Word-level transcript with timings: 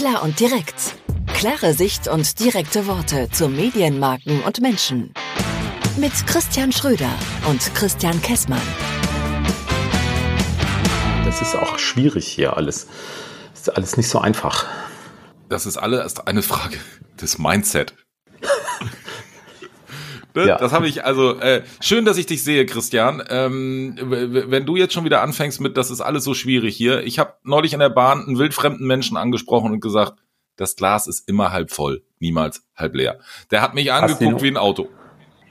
Klar 0.00 0.22
und 0.22 0.40
direkt. 0.40 0.94
Klare 1.26 1.74
Sicht 1.74 2.08
und 2.08 2.40
direkte 2.40 2.86
Worte 2.86 3.28
zu 3.32 3.50
Medienmarken 3.50 4.42
und 4.44 4.62
Menschen. 4.62 5.12
Mit 5.98 6.12
Christian 6.26 6.72
Schröder 6.72 7.10
und 7.46 7.60
Christian 7.74 8.22
Kessmann. 8.22 8.62
Das 11.26 11.42
ist 11.42 11.54
auch 11.54 11.78
schwierig 11.78 12.26
hier 12.26 12.56
alles. 12.56 12.86
Das 13.52 13.60
ist 13.60 13.76
alles 13.76 13.96
nicht 13.98 14.08
so 14.08 14.18
einfach. 14.18 14.64
Das 15.50 15.66
ist 15.66 15.76
alles 15.76 16.18
eine 16.20 16.42
Frage 16.42 16.78
des 17.20 17.36
Mindset. 17.36 17.94
Ne? 20.34 20.46
Ja. 20.46 20.58
Das 20.58 20.72
habe 20.72 20.86
ich 20.88 21.04
also 21.04 21.38
äh, 21.38 21.62
schön, 21.80 22.04
dass 22.04 22.18
ich 22.18 22.26
dich 22.26 22.42
sehe, 22.42 22.66
Christian. 22.66 23.22
Ähm, 23.28 23.96
wenn 24.00 24.66
du 24.66 24.76
jetzt 24.76 24.94
schon 24.94 25.04
wieder 25.04 25.22
anfängst 25.22 25.60
mit, 25.60 25.76
das 25.76 25.90
ist 25.90 26.00
alles 26.00 26.24
so 26.24 26.34
schwierig 26.34 26.76
hier. 26.76 27.02
Ich 27.04 27.18
habe 27.18 27.34
neulich 27.42 27.72
in 27.72 27.80
der 27.80 27.90
Bahn 27.90 28.24
einen 28.26 28.38
wildfremden 28.38 28.86
Menschen 28.86 29.16
angesprochen 29.16 29.72
und 29.72 29.80
gesagt, 29.80 30.14
das 30.56 30.76
Glas 30.76 31.06
ist 31.06 31.28
immer 31.28 31.52
halb 31.52 31.70
voll, 31.70 32.02
niemals 32.18 32.66
halb 32.76 32.94
leer. 32.94 33.18
Der 33.50 33.62
hat 33.62 33.74
mich 33.74 33.92
angeguckt 33.92 34.42
wie 34.42 34.48
ein 34.48 34.56
Auto. 34.56 34.88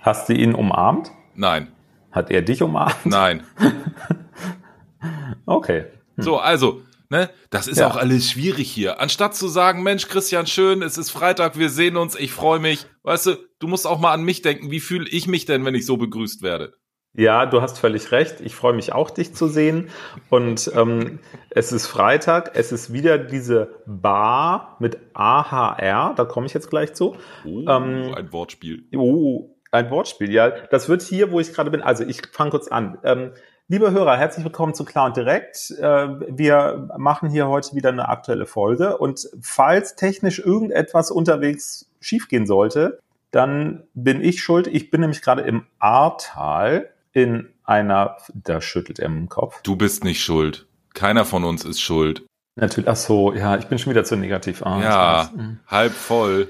Hast 0.02 0.30
du 0.30 0.34
ihn 0.34 0.53
umarmt? 0.53 1.11
Nein. 1.36 1.70
Hat 2.11 2.31
er 2.31 2.41
dich 2.41 2.61
umarmt? 2.61 3.05
Nein. 3.05 3.44
okay. 5.45 5.86
Hm. 6.16 6.23
So, 6.23 6.38
also 6.38 6.81
Ne? 7.09 7.30
Das 7.49 7.68
ist 7.68 7.80
ja. 7.80 7.88
auch 7.88 7.95
alles 7.95 8.30
schwierig 8.30 8.72
hier. 8.72 9.02
Anstatt 9.02 9.36
zu 9.36 9.48
sagen, 9.48 9.81
Mensch, 9.81 10.08
Christian, 10.08 10.45
schön, 10.45 10.84
es 10.84 10.98
ist 10.98 11.09
Freitag, 11.09 11.58
wir 11.58 11.70
sehen 11.70 11.98
uns, 11.98 12.16
ich 12.16 12.31
freue 12.31 12.59
mich. 12.59 12.86
Weißt 13.02 13.26
du, 13.26 13.36
du 13.58 13.67
musst 13.67 13.88
auch 13.88 14.00
mal 14.00 14.13
an 14.13 14.23
mich 14.23 14.44
denken. 14.44 14.70
Wie 14.70 14.80
fühle 14.80 15.09
ich 15.09 15.26
mich 15.26 15.45
denn, 15.45 15.66
wenn 15.66 15.73
ich 15.73 15.88
so 15.88 15.98
begrüßt 15.98 16.44
werde? 16.44 16.76
Ja, 17.14 17.48
du 17.48 17.62
hast 17.64 17.80
völlig 17.80 18.12
recht. 18.12 18.40
Ich 18.41 18.53
freue 18.53 18.73
mich 18.73 18.94
auch, 18.94 19.09
dich 19.09 19.34
zu 19.34 19.48
sehen. 19.48 19.90
Und 20.30 20.72
ähm, 20.76 21.20
es 21.50 21.72
ist 21.72 21.88
Freitag. 21.88 22.52
Es 22.53 22.72
ist 22.72 22.94
wieder 22.94 23.17
diese 23.17 23.81
Bar 23.88 24.78
mit 24.80 25.00
AHR. 25.16 26.14
Da 26.16 26.26
komme 26.26 26.45
ich 26.45 26.53
jetzt 26.53 26.70
gleich 26.70 26.94
zu. 26.94 27.16
Oh, 27.44 27.66
ähm, 27.67 28.14
ein 28.16 28.31
Wortspiel. 28.31 28.88
Oh, 28.95 29.55
ein 29.72 29.89
Wortspiel, 29.89 30.31
ja. 30.31 30.52
Das 30.70 30.88
wird 30.88 31.02
hier, 31.02 31.31
wo 31.31 31.39
ich 31.39 31.52
gerade 31.52 31.72
bin. 31.72 31.81
Also 31.81 32.03
ich 32.03 32.22
fange 32.31 32.52
kurz 32.52 32.67
an. 32.67 33.00
Ähm, 33.03 33.31
Liebe 33.72 33.92
Hörer, 33.92 34.17
herzlich 34.17 34.44
willkommen 34.44 34.73
zu 34.73 34.84
Klar 34.84 35.06
und 35.06 35.16
Direkt. 35.16 35.70
Äh, 35.78 35.84
wir 35.84 36.89
machen 36.98 37.30
hier 37.30 37.48
heute 37.48 37.76
wieder 37.76 37.89
eine 37.89 38.09
aktuelle 38.09 38.48
Folge 38.48 38.98
und 38.98 39.30
falls 39.39 39.95
technisch 39.95 40.39
irgendetwas 40.39 41.11
unterwegs 41.11 41.88
schiefgehen 42.02 42.48
sollte, 42.48 43.00
dann 43.30 43.84
bin 43.94 44.23
ich 44.23 44.42
schuld. 44.42 44.66
Ich 44.66 44.89
bin 44.89 45.02
nämlich 45.02 45.22
gerade 45.22 45.44
im 45.44 45.67
Ahrtal 45.78 46.89
in 47.14 47.48
einer, 47.64 48.17
da 48.34 48.59
schüttelt 48.59 48.98
er 48.98 49.06
im 49.06 49.30
Kopf. 49.30 49.61
Du 49.61 49.76
bist 49.76 50.04
nicht 50.04 50.23
schuld. 50.23 50.66
Keiner 50.95 51.23
von 51.23 51.44
uns 51.44 51.64
ist 51.64 51.80
schuld. 51.80 52.26
Natürlich, 52.56 52.89
ach 52.89 52.95
so, 52.95 53.33
ja, 53.36 53.56
ich 53.56 53.67
bin 53.67 53.78
schon 53.78 53.92
wieder 53.92 54.04
zu 54.04 54.16
negativ. 54.16 54.64
Ah, 54.64 54.81
ja, 54.81 55.30
halb 55.67 55.94
voll. 55.94 56.48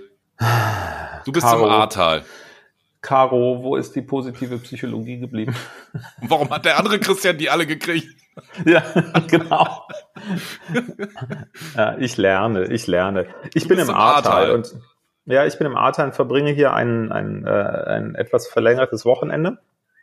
Du 1.26 1.34
bist 1.34 1.46
Caro. 1.46 1.66
im 1.66 1.70
Ahrtal. 1.70 2.24
Caro, 3.02 3.64
wo 3.64 3.76
ist 3.76 3.96
die 3.96 4.02
positive 4.02 4.58
Psychologie 4.58 5.20
geblieben? 5.20 5.56
Warum 6.22 6.50
hat 6.50 6.66
der 6.66 6.78
andere 6.78 7.00
Christian 7.00 7.38
die 7.38 7.50
alle 7.50 7.66
gekriegt? 7.66 8.08
ja, 8.66 8.84
genau. 9.28 9.88
ja, 11.76 11.98
ich 11.98 12.18
lerne, 12.18 12.66
ich 12.66 12.88
lerne. 12.88 13.28
Ich 13.54 13.64
du 13.64 13.70
bin 13.70 13.80
im 13.80 13.90
Ahrtal 13.90 14.52
und 14.52 14.76
ja, 15.26 15.46
ich 15.46 15.58
bin 15.58 15.68
im 15.68 15.78
Ahrtal 15.78 16.08
und 16.08 16.16
verbringe 16.16 16.52
hier 16.52 16.74
ein, 16.74 17.12
ein, 17.12 17.46
äh, 17.46 17.50
ein 17.50 18.16
etwas 18.16 18.48
verlängertes 18.48 19.06
Wochenende. 19.06 19.60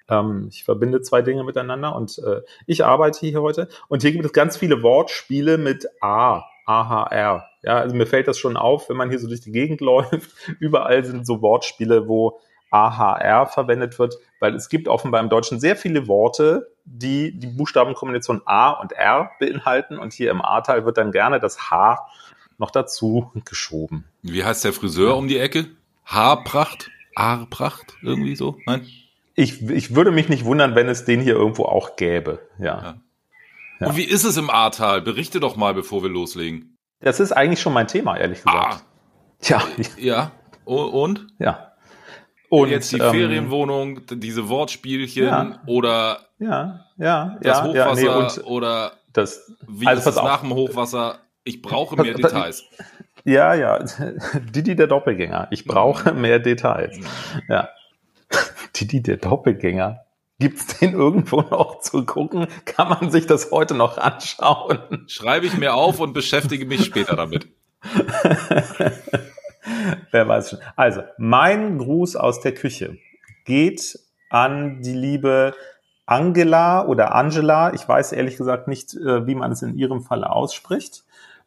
Ähm, 0.08 0.48
ich 0.50 0.64
verbinde 0.64 1.02
zwei 1.02 1.20
Dinge 1.20 1.44
miteinander 1.44 1.94
und 1.96 2.18
äh, 2.18 2.42
ich 2.66 2.84
arbeite 2.84 3.20
hier 3.20 3.42
heute 3.42 3.68
und 3.88 4.02
hier 4.02 4.12
gibt 4.12 4.24
es 4.24 4.32
ganz 4.32 4.56
viele 4.56 4.82
Wortspiele 4.82 5.58
mit 5.58 5.86
A, 6.00 6.44
AHR. 6.64 7.48
Ja, 7.62 7.78
also 7.78 7.96
mir 7.96 8.06
fällt 8.06 8.28
das 8.28 8.38
schon 8.38 8.56
auf, 8.56 8.88
wenn 8.88 8.96
man 8.96 9.10
hier 9.10 9.18
so 9.18 9.26
durch 9.26 9.40
die 9.40 9.52
Gegend 9.52 9.80
läuft. 9.82 10.30
Überall 10.60 11.04
sind 11.04 11.26
so 11.26 11.42
Wortspiele, 11.42 12.08
wo 12.08 12.40
AHR 12.76 13.46
verwendet 13.46 13.98
wird, 13.98 14.16
weil 14.40 14.54
es 14.54 14.68
gibt 14.68 14.88
offenbar 14.88 15.20
im 15.20 15.28
Deutschen 15.28 15.60
sehr 15.60 15.76
viele 15.76 16.06
Worte, 16.08 16.70
die 16.84 17.38
die 17.38 17.46
Buchstabenkombination 17.46 18.42
A 18.44 18.70
und 18.70 18.92
R 18.92 19.30
beinhalten 19.40 19.98
und 19.98 20.12
hier 20.12 20.30
im 20.30 20.42
A-Teil 20.42 20.84
wird 20.84 20.98
dann 20.98 21.12
gerne 21.12 21.40
das 21.40 21.70
H 21.70 22.06
noch 22.58 22.70
dazu 22.70 23.30
geschoben. 23.44 24.04
Wie 24.22 24.44
heißt 24.44 24.64
der 24.64 24.72
Friseur 24.72 25.16
um 25.16 25.28
die 25.28 25.38
Ecke? 25.38 25.66
Haarpracht? 26.04 26.90
Haarpracht? 27.16 27.96
Irgendwie 28.02 28.36
so? 28.36 28.58
Nein? 28.66 28.86
Ich, 29.34 29.68
ich 29.68 29.94
würde 29.94 30.12
mich 30.12 30.28
nicht 30.28 30.44
wundern, 30.44 30.74
wenn 30.74 30.88
es 30.88 31.04
den 31.04 31.20
hier 31.20 31.34
irgendwo 31.34 31.64
auch 31.64 31.96
gäbe, 31.96 32.40
ja. 32.58 32.64
ja. 32.64 32.94
ja. 33.80 33.86
Und 33.88 33.96
wie 33.96 34.04
ist 34.04 34.24
es 34.24 34.36
im 34.36 34.48
Ahrtal? 34.48 35.02
Berichte 35.02 35.40
doch 35.40 35.56
mal, 35.56 35.74
bevor 35.74 36.02
wir 36.02 36.08
loslegen. 36.08 36.76
Das 37.00 37.20
ist 37.20 37.32
eigentlich 37.32 37.60
schon 37.60 37.74
mein 37.74 37.88
Thema, 37.88 38.16
ehrlich 38.16 38.42
gesagt. 38.42 38.74
Ah. 38.74 38.80
Tja. 39.40 39.62
Ja. 39.98 40.32
Und? 40.64 41.26
Ja. 41.38 41.65
Und 42.48 42.70
jetzt 42.70 42.92
die 42.92 42.98
ähm, 42.98 43.10
Ferienwohnung, 43.10 44.00
diese 44.10 44.48
Wortspielchen 44.48 45.24
ja, 45.24 45.62
oder 45.66 46.20
ja, 46.38 46.86
ja, 46.96 47.36
das 47.40 47.58
ja, 47.58 47.64
Hochwasser 47.64 48.02
ja, 48.02 48.28
nee, 48.36 48.42
oder 48.42 48.92
das, 49.12 49.52
wie 49.66 49.86
also 49.86 50.08
ist 50.10 50.16
es 50.16 50.22
nach 50.22 50.40
dem 50.40 50.54
Hochwasser? 50.54 51.18
Ich 51.44 51.62
brauche 51.62 52.00
mehr 52.00 52.14
Details. 52.14 52.64
Ja, 53.24 53.54
ja, 53.54 53.84
Didi 54.54 54.76
der 54.76 54.86
Doppelgänger. 54.86 55.48
Ich 55.50 55.64
brauche 55.64 56.12
mhm. 56.12 56.20
mehr 56.20 56.38
Details. 56.38 56.98
Ja. 57.48 57.68
Didi 58.76 59.02
der 59.02 59.16
Doppelgänger. 59.16 60.00
Gibt's 60.38 60.78
den 60.78 60.92
irgendwo 60.92 61.40
noch 61.40 61.80
zu 61.80 62.04
gucken? 62.04 62.46
Kann 62.66 62.88
man 62.88 63.10
sich 63.10 63.26
das 63.26 63.50
heute 63.50 63.74
noch 63.74 63.96
anschauen? 63.96 65.04
Schreibe 65.06 65.46
ich 65.46 65.56
mir 65.56 65.74
auf 65.74 65.98
und 65.98 66.12
beschäftige 66.12 66.66
mich 66.66 66.84
später 66.84 67.16
damit. 67.16 67.48
Wer 70.10 70.28
weiß 70.28 70.50
schon. 70.50 70.58
Also, 70.76 71.02
mein 71.18 71.78
Gruß 71.78 72.16
aus 72.16 72.40
der 72.40 72.52
Küche 72.52 72.98
geht 73.44 73.98
an 74.30 74.82
die 74.82 74.94
liebe 74.94 75.54
Angela 76.06 76.86
oder 76.86 77.14
Angela. 77.14 77.74
Ich 77.74 77.86
weiß 77.86 78.12
ehrlich 78.12 78.36
gesagt 78.36 78.68
nicht, 78.68 78.94
äh, 78.94 79.26
wie 79.26 79.34
man 79.34 79.52
es 79.52 79.62
in 79.62 79.76
ihrem 79.76 80.02
Falle 80.02 80.30
ausspricht. 80.30 81.04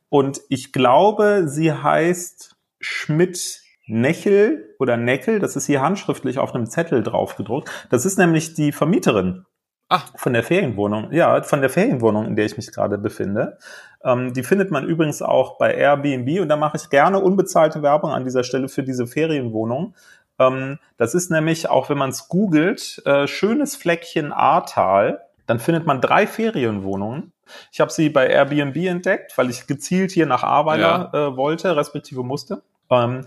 Und 0.10 0.42
ich 0.50 0.74
glaube, 0.74 1.44
sie 1.48 1.72
heißt 1.72 2.56
Schmidt 2.80 3.62
Nechel 3.86 4.76
oder 4.80 4.98
Neckel. 4.98 5.40
Das 5.40 5.56
ist 5.56 5.66
hier 5.66 5.82
handschriftlich 5.82 6.40
auf 6.40 6.54
einem 6.54 6.68
Zettel 6.68 7.04
drauf 7.04 7.36
gedruckt. 7.36 7.70
Das 7.90 8.06
ist 8.06 8.18
nämlich 8.18 8.54
die 8.54 8.72
Vermieterin 8.72 9.46
Ach. 9.90 10.12
Von 10.16 10.34
der 10.34 10.44
Ferienwohnung, 10.44 11.12
ja, 11.12 11.42
von 11.42 11.62
der 11.62 11.70
Ferienwohnung, 11.72 12.28
in 12.28 12.36
der 12.36 12.46
ich 12.46 12.56
mich 12.58 12.72
gerade 12.72 13.00
befinde. 13.00 13.58
Ähm, 14.04 14.34
die 14.34 14.44
findet 14.44 14.70
man 14.70 14.86
übrigens 14.86 15.24
auch 15.24 15.58
bei 15.58 15.74
Airbnb 15.74 16.42
und 16.42 16.48
da 16.48 16.58
mache 16.58 16.78
ich 16.78 16.92
gerne 16.92 17.20
unbezahlte 17.20 17.82
Werbung 17.82 18.12
an 18.12 18.24
dieser 18.24 18.44
Stelle 18.44 18.70
für 18.70 18.84
diese 18.84 19.08
Ferienwohnung. 19.08 19.96
Ähm, 20.38 20.78
das 20.98 21.16
ist 21.16 21.32
nämlich, 21.32 21.70
auch 21.70 21.90
wenn 21.90 21.98
man 21.98 22.12
es 22.12 22.30
googelt, 22.30 23.02
äh, 23.06 23.28
schönes 23.28 23.76
Fleckchen 23.76 24.32
Ahrtal. 24.32 25.22
Dann 25.48 25.60
findet 25.60 25.88
man 25.88 26.00
drei 26.02 26.28
Ferienwohnungen. 26.28 27.34
Ich 27.72 27.80
habe 27.80 27.92
sie 27.92 28.10
bei 28.10 28.28
Airbnb 28.28 28.76
entdeckt, 28.78 29.36
weil 29.40 29.50
ich 29.50 29.66
gezielt 29.66 30.12
hier 30.12 30.28
nach 30.28 30.44
Ahrweiler 30.44 31.10
ja. 31.12 31.28
äh, 31.28 31.36
wollte, 31.36 31.76
respektive 31.76 32.24
musste. 32.24 32.62
Ähm, 32.92 33.26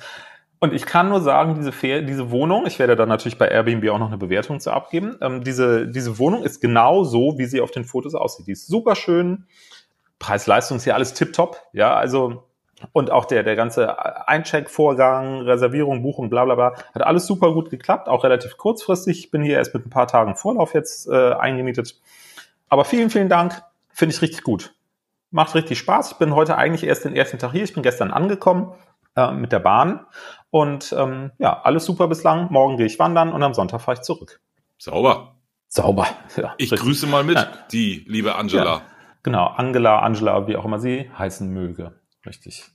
und 0.62 0.72
ich 0.72 0.86
kann 0.86 1.08
nur 1.08 1.20
sagen, 1.20 1.56
diese, 1.56 1.72
Fer 1.72 2.02
diese 2.02 2.30
Wohnung, 2.30 2.66
ich 2.68 2.78
werde 2.78 2.94
da 2.94 3.04
natürlich 3.04 3.36
bei 3.36 3.48
Airbnb 3.48 3.88
auch 3.90 3.98
noch 3.98 4.06
eine 4.06 4.16
Bewertung 4.16 4.60
zu 4.60 4.70
abgeben, 4.70 5.18
ähm, 5.20 5.42
diese, 5.42 5.88
diese 5.88 6.20
Wohnung 6.20 6.44
ist 6.44 6.60
genau 6.60 7.02
so, 7.02 7.36
wie 7.36 7.46
sie 7.46 7.60
auf 7.60 7.72
den 7.72 7.84
Fotos 7.84 8.14
aussieht. 8.14 8.46
Die 8.46 8.52
ist 8.52 8.68
super 8.68 8.94
schön, 8.94 9.48
Preis-Leistung 10.20 10.76
ist 10.76 10.84
hier 10.84 10.94
alles 10.94 11.14
tipptopp, 11.14 11.60
ja, 11.72 11.96
also 11.96 12.44
und 12.92 13.10
auch 13.10 13.24
der, 13.24 13.42
der 13.42 13.56
ganze 13.56 14.28
Eincheck-Vorgang, 14.28 15.40
Reservierung, 15.40 16.00
Buchung, 16.00 16.30
bla 16.30 16.44
bla 16.44 16.54
bla, 16.54 16.74
hat 16.94 17.02
alles 17.02 17.26
super 17.26 17.52
gut 17.54 17.68
geklappt, 17.70 18.08
auch 18.08 18.22
relativ 18.22 18.56
kurzfristig. 18.56 19.18
Ich 19.18 19.30
bin 19.32 19.42
hier 19.42 19.56
erst 19.56 19.74
mit 19.74 19.84
ein 19.84 19.90
paar 19.90 20.06
Tagen 20.06 20.36
Vorlauf 20.36 20.74
jetzt 20.74 21.08
äh, 21.08 21.32
eingemietet. 21.32 22.00
Aber 22.68 22.84
vielen, 22.84 23.10
vielen 23.10 23.28
Dank, 23.28 23.64
finde 23.88 24.14
ich 24.14 24.22
richtig 24.22 24.44
gut. 24.44 24.76
Macht 25.32 25.56
richtig 25.56 25.78
Spaß. 25.80 26.12
Ich 26.12 26.18
bin 26.18 26.36
heute 26.36 26.56
eigentlich 26.56 26.84
erst 26.84 27.04
den 27.04 27.16
ersten 27.16 27.38
Tag 27.38 27.50
hier. 27.50 27.64
Ich 27.64 27.74
bin 27.74 27.82
gestern 27.82 28.12
angekommen 28.12 28.74
äh, 29.16 29.32
mit 29.32 29.52
der 29.52 29.60
Bahn 29.60 30.06
und 30.50 30.94
ähm, 30.96 31.32
ja, 31.38 31.62
alles 31.62 31.84
super 31.84 32.08
bislang. 32.08 32.52
Morgen 32.52 32.76
gehe 32.76 32.86
ich 32.86 32.98
wandern 32.98 33.32
und 33.32 33.42
am 33.42 33.54
Sonntag 33.54 33.80
fahre 33.80 33.98
ich 33.98 34.02
zurück. 34.02 34.40
Sauber. 34.78 35.36
Sauber. 35.68 36.06
Ja, 36.36 36.54
ich 36.58 36.70
richtig. 36.70 36.80
grüße 36.86 37.06
mal 37.06 37.24
mit, 37.24 37.36
ja. 37.36 37.48
die 37.72 38.04
liebe 38.06 38.34
Angela. 38.34 38.64
Ja, 38.64 38.82
genau, 39.22 39.46
Angela, 39.46 40.00
Angela, 40.00 40.46
wie 40.46 40.56
auch 40.56 40.64
immer 40.64 40.78
sie 40.78 41.10
heißen 41.16 41.48
möge. 41.48 42.00
Richtig. 42.26 42.70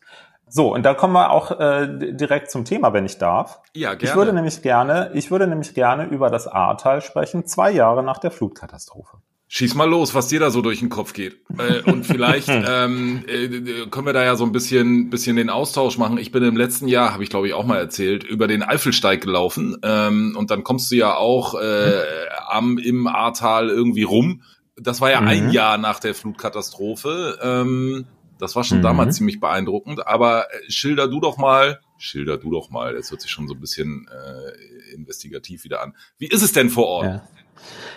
So, 0.49 0.73
und 0.73 0.83
da 0.83 0.93
kommen 0.93 1.13
wir 1.13 1.31
auch 1.31 1.59
äh, 1.59 1.87
direkt 2.13 2.49
zum 2.49 2.63
Thema, 2.65 2.93
wenn 2.93 3.05
ich 3.05 3.17
darf. 3.17 3.61
Ja, 3.73 3.93
gerne. 3.93 4.03
Ich 4.03 4.15
würde 4.15 4.33
nämlich 4.33 4.61
gerne, 4.61 5.11
ich 5.13 5.29
würde 5.29 5.45
nämlich 5.47 5.73
gerne 5.73 6.05
über 6.05 6.29
das 6.29 6.47
Ahrtal 6.47 7.01
sprechen, 7.01 7.45
zwei 7.45 7.71
Jahre 7.71 8.01
nach 8.01 8.17
der 8.17 8.31
Flutkatastrophe. 8.31 9.17
Schieß 9.49 9.75
mal 9.75 9.89
los, 9.89 10.13
was 10.13 10.27
dir 10.27 10.41
da 10.41 10.51
so 10.51 10.61
durch 10.61 10.79
den 10.79 10.89
Kopf 10.89 11.13
geht. 11.13 11.39
Äh, 11.57 11.89
und 11.89 12.05
vielleicht 12.05 12.49
ähm, 12.49 13.23
äh, 13.27 13.88
können 13.89 14.05
wir 14.05 14.13
da 14.13 14.23
ja 14.23 14.35
so 14.35 14.44
ein 14.44 14.51
bisschen, 14.51 15.09
bisschen 15.09 15.38
den 15.38 15.49
Austausch 15.49 15.97
machen. 15.97 16.17
Ich 16.17 16.31
bin 16.33 16.44
im 16.44 16.57
letzten 16.57 16.89
Jahr, 16.89 17.13
habe 17.13 17.23
ich 17.23 17.29
glaube 17.29 17.47
ich 17.47 17.53
auch 17.53 17.65
mal 17.65 17.77
erzählt, 17.77 18.25
über 18.25 18.47
den 18.47 18.61
Eifelsteig 18.61 19.21
gelaufen. 19.21 19.77
Ähm, 19.83 20.35
und 20.38 20.51
dann 20.51 20.63
kommst 20.63 20.91
du 20.91 20.95
ja 20.95 21.15
auch 21.15 21.55
äh, 21.55 22.03
am 22.47 22.77
im 22.77 23.07
Ahrtal 23.07 23.69
irgendwie 23.69 24.03
rum. 24.03 24.41
Das 24.75 24.99
war 24.99 25.11
ja 25.11 25.21
mhm. 25.21 25.27
ein 25.27 25.51
Jahr 25.51 25.77
nach 25.77 25.99
der 26.01 26.13
Flutkatastrophe. 26.13 27.39
Ähm, 27.41 28.05
Das 28.39 28.55
war 28.55 28.65
schon 28.65 28.79
mhm. 28.79 28.83
damals 28.83 29.15
ziemlich 29.15 29.39
beeindruckend. 29.39 30.05
Aber 30.05 30.51
äh, 30.51 30.69
schilder 30.69 31.07
du 31.07 31.21
doch 31.21 31.38
mal, 31.38 31.79
schilder 31.97 32.38
du 32.38 32.51
doch 32.51 32.69
mal, 32.69 32.95
das 32.95 33.11
hört 33.11 33.21
sich 33.21 33.31
schon 33.31 33.47
so 33.47 33.53
ein 33.53 33.61
bisschen 33.61 34.09
äh, 34.11 34.94
investigativ 34.94 35.63
wieder 35.63 35.81
an. 35.81 35.95
Wie 36.17 36.27
ist 36.27 36.44
es 36.44 36.51
denn 36.51 36.69
vor 36.69 36.88
Ort? 36.88 37.05
Ja. 37.05 37.27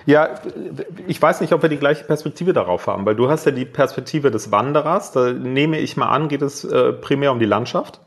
Ja, 0.07 0.41
ich 1.07 1.21
weiß 1.21 1.41
nicht, 1.41 1.53
ob 1.53 1.63
wir 1.63 1.69
die 1.69 1.79
gleiche 1.79 2.05
Perspektive 2.05 2.53
darauf 2.53 2.87
haben, 2.87 3.07
weil 3.07 3.17
du 3.17 3.29
hast 3.29 3.47
ja 3.47 3.53
die 3.53 3.65
Perspektive 3.65 4.31
des 4.31 4.51
Wanderers. 4.51 5.13
Da 5.13 5.33
nehme 5.33 5.79
ich 5.79 5.97
mal 5.97 6.09
an, 6.09 6.29
geht 6.29 6.43
es 6.43 6.65
äh, 6.65 6.93
primär 6.93 7.33
um 7.33 7.39
die 7.39 7.47
Landschaft. 7.47 8.01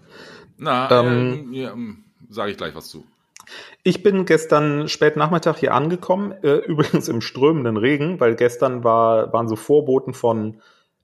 Na, 0.57 0.89
ähm, 0.91 1.51
äh, 1.53 1.57
ja, 1.57 1.71
ähm, 1.71 2.05
sage 2.29 2.51
ich 2.51 2.57
gleich 2.57 2.75
was 2.75 2.87
zu. 2.87 3.05
Ich 3.83 4.03
bin 4.03 4.25
gestern 4.25 4.87
spät 4.87 5.17
Nachmittag 5.17 5.57
hier 5.57 5.73
angekommen, 5.73 6.31
äh, 6.43 6.55
übrigens 6.65 7.07
im 7.09 7.21
strömenden 7.21 7.77
Regen, 7.77 8.19
weil 8.19 8.35
gestern 8.35 8.83
war, 8.83 9.33
waren 9.33 9.47
so 9.47 9.55
Vorboten 9.55 10.13
von 10.13 10.61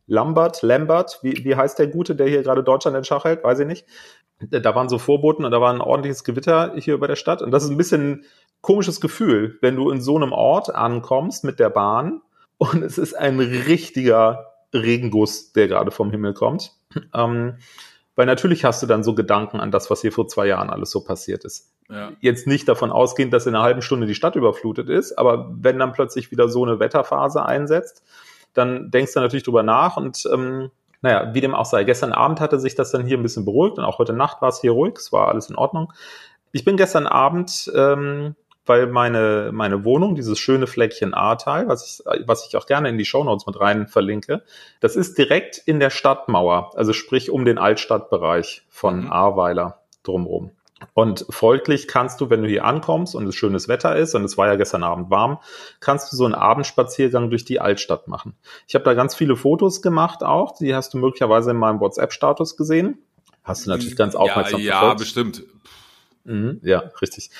Lambert, 0.07 0.63
Lambert, 0.63 1.19
wie, 1.21 1.43
wie 1.45 1.55
heißt 1.55 1.77
der 1.77 1.87
Gute, 1.87 2.15
der 2.15 2.27
hier 2.27 2.41
gerade 2.41 2.63
Deutschland 2.63 2.97
in 2.97 3.03
Schach 3.03 3.25
hält, 3.25 3.43
weiß 3.43 3.59
ich 3.59 3.67
nicht. 3.67 3.85
Da 4.39 4.73
waren 4.73 4.89
so 4.89 4.97
Vorboten 4.97 5.45
und 5.45 5.51
da 5.51 5.61
war 5.61 5.71
ein 5.71 5.81
ordentliches 5.81 6.23
Gewitter 6.23 6.73
hier 6.77 6.93
über 6.93 7.07
der 7.07 7.17
Stadt. 7.17 7.41
Und 7.41 7.51
das 7.51 7.63
ist 7.63 7.69
ein 7.69 7.77
bisschen 7.77 8.25
komisches 8.61 9.01
Gefühl, 9.01 9.57
wenn 9.61 9.75
du 9.75 9.89
in 9.89 10.01
so 10.01 10.15
einem 10.15 10.31
Ort 10.31 10.73
ankommst 10.73 11.43
mit 11.43 11.59
der 11.59 11.69
Bahn 11.69 12.21
und 12.57 12.83
es 12.83 12.97
ist 12.97 13.13
ein 13.13 13.39
richtiger 13.39 14.53
Regenguss, 14.73 15.53
der 15.53 15.67
gerade 15.67 15.91
vom 15.91 16.11
Himmel 16.11 16.33
kommt. 16.33 16.73
Ähm, 17.13 17.57
weil 18.15 18.25
natürlich 18.25 18.65
hast 18.65 18.83
du 18.83 18.87
dann 18.87 19.03
so 19.03 19.15
Gedanken 19.15 19.61
an 19.61 19.71
das, 19.71 19.89
was 19.89 20.01
hier 20.01 20.11
vor 20.11 20.27
zwei 20.27 20.45
Jahren 20.47 20.69
alles 20.69 20.91
so 20.91 21.01
passiert 21.01 21.45
ist. 21.45 21.71
Ja. 21.89 22.11
Jetzt 22.19 22.47
nicht 22.47 22.67
davon 22.67 22.91
ausgehend, 22.91 23.31
dass 23.31 23.47
in 23.47 23.55
einer 23.55 23.63
halben 23.63 23.81
Stunde 23.81 24.07
die 24.07 24.15
Stadt 24.15 24.35
überflutet 24.35 24.89
ist, 24.89 25.17
aber 25.17 25.49
wenn 25.57 25.79
dann 25.79 25.93
plötzlich 25.93 26.29
wieder 26.29 26.49
so 26.49 26.65
eine 26.65 26.79
Wetterphase 26.79 27.45
einsetzt, 27.45 28.03
dann 28.53 28.91
denkst 28.91 29.13
du 29.13 29.21
natürlich 29.21 29.43
drüber 29.43 29.63
nach 29.63 29.95
und 29.95 30.27
ähm, 30.33 30.69
naja, 31.01 31.33
wie 31.33 31.39
dem 31.39 31.55
auch 31.55 31.65
sei. 31.65 31.85
Gestern 31.85 32.11
Abend 32.11 32.41
hatte 32.41 32.59
sich 32.59 32.75
das 32.75 32.91
dann 32.91 33.05
hier 33.05 33.17
ein 33.17 33.23
bisschen 33.23 33.45
beruhigt 33.45 33.77
und 33.77 33.85
auch 33.85 33.99
heute 33.99 34.11
Nacht 34.13 34.41
war 34.41 34.49
es 34.49 34.59
hier 34.59 34.71
ruhig, 34.71 34.95
es 34.97 35.13
war 35.13 35.29
alles 35.29 35.49
in 35.49 35.55
Ordnung. 35.55 35.93
Ich 36.51 36.65
bin 36.65 36.75
gestern 36.75 37.07
Abend 37.07 37.71
ähm, 37.73 38.35
weil 38.69 38.87
meine, 38.87 39.49
meine 39.51 39.83
Wohnung, 39.83 40.15
dieses 40.15 40.37
schöne 40.37 40.67
Fleckchen 40.67 41.13
Ahrtal, 41.15 41.67
was 41.67 41.85
ich, 41.85 42.27
was 42.27 42.47
ich 42.47 42.55
auch 42.55 42.67
gerne 42.67 42.87
in 42.87 42.97
die 42.97 43.05
Shownotes 43.05 43.47
mit 43.47 43.59
rein 43.59 43.87
verlinke, 43.87 44.43
das 44.79 44.95
ist 44.95 45.17
direkt 45.17 45.57
in 45.57 45.79
der 45.79 45.89
Stadtmauer, 45.89 46.71
also 46.75 46.93
sprich 46.93 47.31
um 47.31 47.45
den 47.45 47.57
Altstadtbereich 47.57 48.61
von 48.69 49.05
mhm. 49.05 49.11
Ahrweiler 49.11 49.79
drumherum. 50.03 50.51
Und 50.93 51.25
folglich 51.29 51.87
kannst 51.87 52.21
du, 52.21 52.29
wenn 52.29 52.43
du 52.43 52.47
hier 52.47 52.63
ankommst 52.63 53.15
und 53.15 53.27
es 53.27 53.35
schönes 53.35 53.67
Wetter 53.67 53.97
ist, 53.97 54.15
und 54.15 54.23
es 54.23 54.37
war 54.37 54.47
ja 54.47 54.55
gestern 54.55 54.83
Abend 54.83 55.09
warm, 55.09 55.39
kannst 55.79 56.13
du 56.13 56.15
so 56.15 56.23
einen 56.23 56.35
Abendspaziergang 56.35 57.29
durch 57.29 57.43
die 57.43 57.59
Altstadt 57.59 58.07
machen. 58.07 58.35
Ich 58.67 58.75
habe 58.75 58.85
da 58.85 58.93
ganz 58.93 59.15
viele 59.15 59.35
Fotos 59.35 59.81
gemacht 59.81 60.23
auch, 60.23 60.55
die 60.57 60.73
hast 60.75 60.93
du 60.93 60.99
möglicherweise 60.99 61.51
in 61.51 61.57
meinem 61.57 61.79
WhatsApp-Status 61.81 62.55
gesehen. 62.55 62.99
Hast 63.43 63.65
du 63.65 63.71
natürlich 63.71 63.95
ganz 63.95 64.15
aufmerksam 64.15 64.61
Ja, 64.61 64.83
ja 64.83 64.93
bestimmt. 64.93 65.43
Mhm, 66.23 66.59
ja, 66.63 66.83
richtig. 67.01 67.31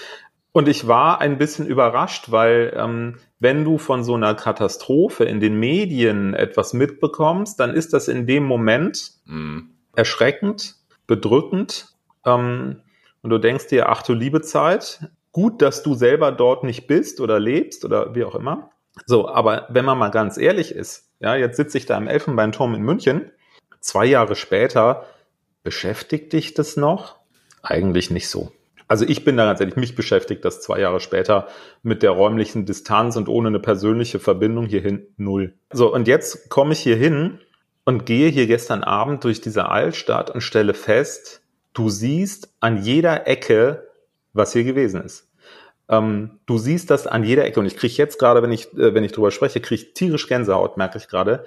Und 0.51 0.67
ich 0.67 0.87
war 0.87 1.21
ein 1.21 1.37
bisschen 1.37 1.67
überrascht, 1.67 2.31
weil 2.31 2.73
ähm, 2.75 3.17
wenn 3.39 3.63
du 3.63 3.77
von 3.77 4.03
so 4.03 4.15
einer 4.15 4.33
Katastrophe 4.33 5.25
in 5.25 5.39
den 5.39 5.59
Medien 5.59 6.33
etwas 6.33 6.73
mitbekommst, 6.73 7.59
dann 7.59 7.73
ist 7.73 7.93
das 7.93 8.07
in 8.07 8.25
dem 8.25 8.45
Moment 8.45 9.11
mhm. 9.25 9.69
erschreckend, 9.95 10.75
bedrückend. 11.05 11.93
Ähm, 12.25 12.81
und 13.21 13.29
du 13.29 13.37
denkst 13.37 13.67
dir, 13.67 13.89
ach 13.89 14.01
du 14.01 14.13
liebe 14.13 14.41
Zeit, 14.41 15.09
gut, 15.31 15.61
dass 15.61 15.83
du 15.83 15.93
selber 15.93 16.31
dort 16.31 16.63
nicht 16.63 16.87
bist 16.87 17.19
oder 17.21 17.39
lebst 17.39 17.85
oder 17.85 18.15
wie 18.15 18.23
auch 18.23 18.35
immer. 18.35 18.71
So, 19.05 19.29
aber 19.29 19.67
wenn 19.69 19.85
man 19.85 19.97
mal 19.97 20.09
ganz 20.09 20.37
ehrlich 20.37 20.73
ist, 20.73 21.11
ja, 21.19 21.35
jetzt 21.35 21.57
sitze 21.57 21.77
ich 21.77 21.85
da 21.85 21.97
im 21.97 22.07
Elfenbeinturm 22.07 22.73
in 22.73 22.81
München, 22.81 23.31
zwei 23.81 24.05
Jahre 24.05 24.35
später, 24.35 25.05
beschäftigt 25.63 26.33
dich 26.33 26.53
das 26.53 26.75
noch? 26.75 27.19
Eigentlich 27.61 28.09
nicht 28.09 28.29
so. 28.29 28.51
Also 28.89 29.05
ich 29.07 29.23
bin 29.23 29.37
da 29.37 29.45
ganz 29.45 29.59
ehrlich, 29.59 29.75
mich 29.75 29.95
beschäftigt 29.95 30.43
das 30.43 30.61
zwei 30.61 30.79
Jahre 30.79 30.99
später 30.99 31.47
mit 31.83 32.01
der 32.01 32.09
räumlichen 32.09 32.65
Distanz 32.65 33.15
und 33.15 33.29
ohne 33.29 33.49
eine 33.49 33.59
persönliche 33.59 34.19
Verbindung 34.19 34.65
hierhin 34.65 35.05
null. 35.15 35.53
So, 35.71 35.93
und 35.93 36.07
jetzt 36.07 36.49
komme 36.49 36.73
ich 36.73 36.79
hier 36.79 36.95
hin 36.95 37.39
und 37.85 38.07
gehe 38.07 38.29
hier 38.29 38.47
gestern 38.47 38.83
Abend 38.83 39.23
durch 39.23 39.41
diese 39.41 39.69
Altstadt 39.69 40.31
und 40.31 40.41
stelle 40.41 40.73
fest, 40.73 41.41
du 41.73 41.89
siehst 41.89 42.51
an 42.59 42.81
jeder 42.81 43.27
Ecke, 43.27 43.87
was 44.33 44.53
hier 44.53 44.63
gewesen 44.63 45.01
ist. 45.03 45.29
Ähm, 45.87 46.39
du 46.47 46.57
siehst 46.57 46.89
das 46.89 47.05
an 47.05 47.23
jeder 47.23 47.45
Ecke 47.45 47.59
und 47.59 47.67
ich 47.67 47.77
kriege 47.77 47.93
jetzt 47.93 48.17
gerade, 48.17 48.41
wenn 48.41 48.51
ich, 48.51 48.73
äh, 48.73 48.95
wenn 48.95 49.03
ich 49.03 49.11
drüber 49.11 49.29
spreche, 49.29 49.61
kriege 49.61 49.83
ich 49.83 49.93
tierisch 49.93 50.27
Gänsehaut, 50.27 50.77
merke 50.77 50.97
ich 50.97 51.07
gerade. 51.07 51.45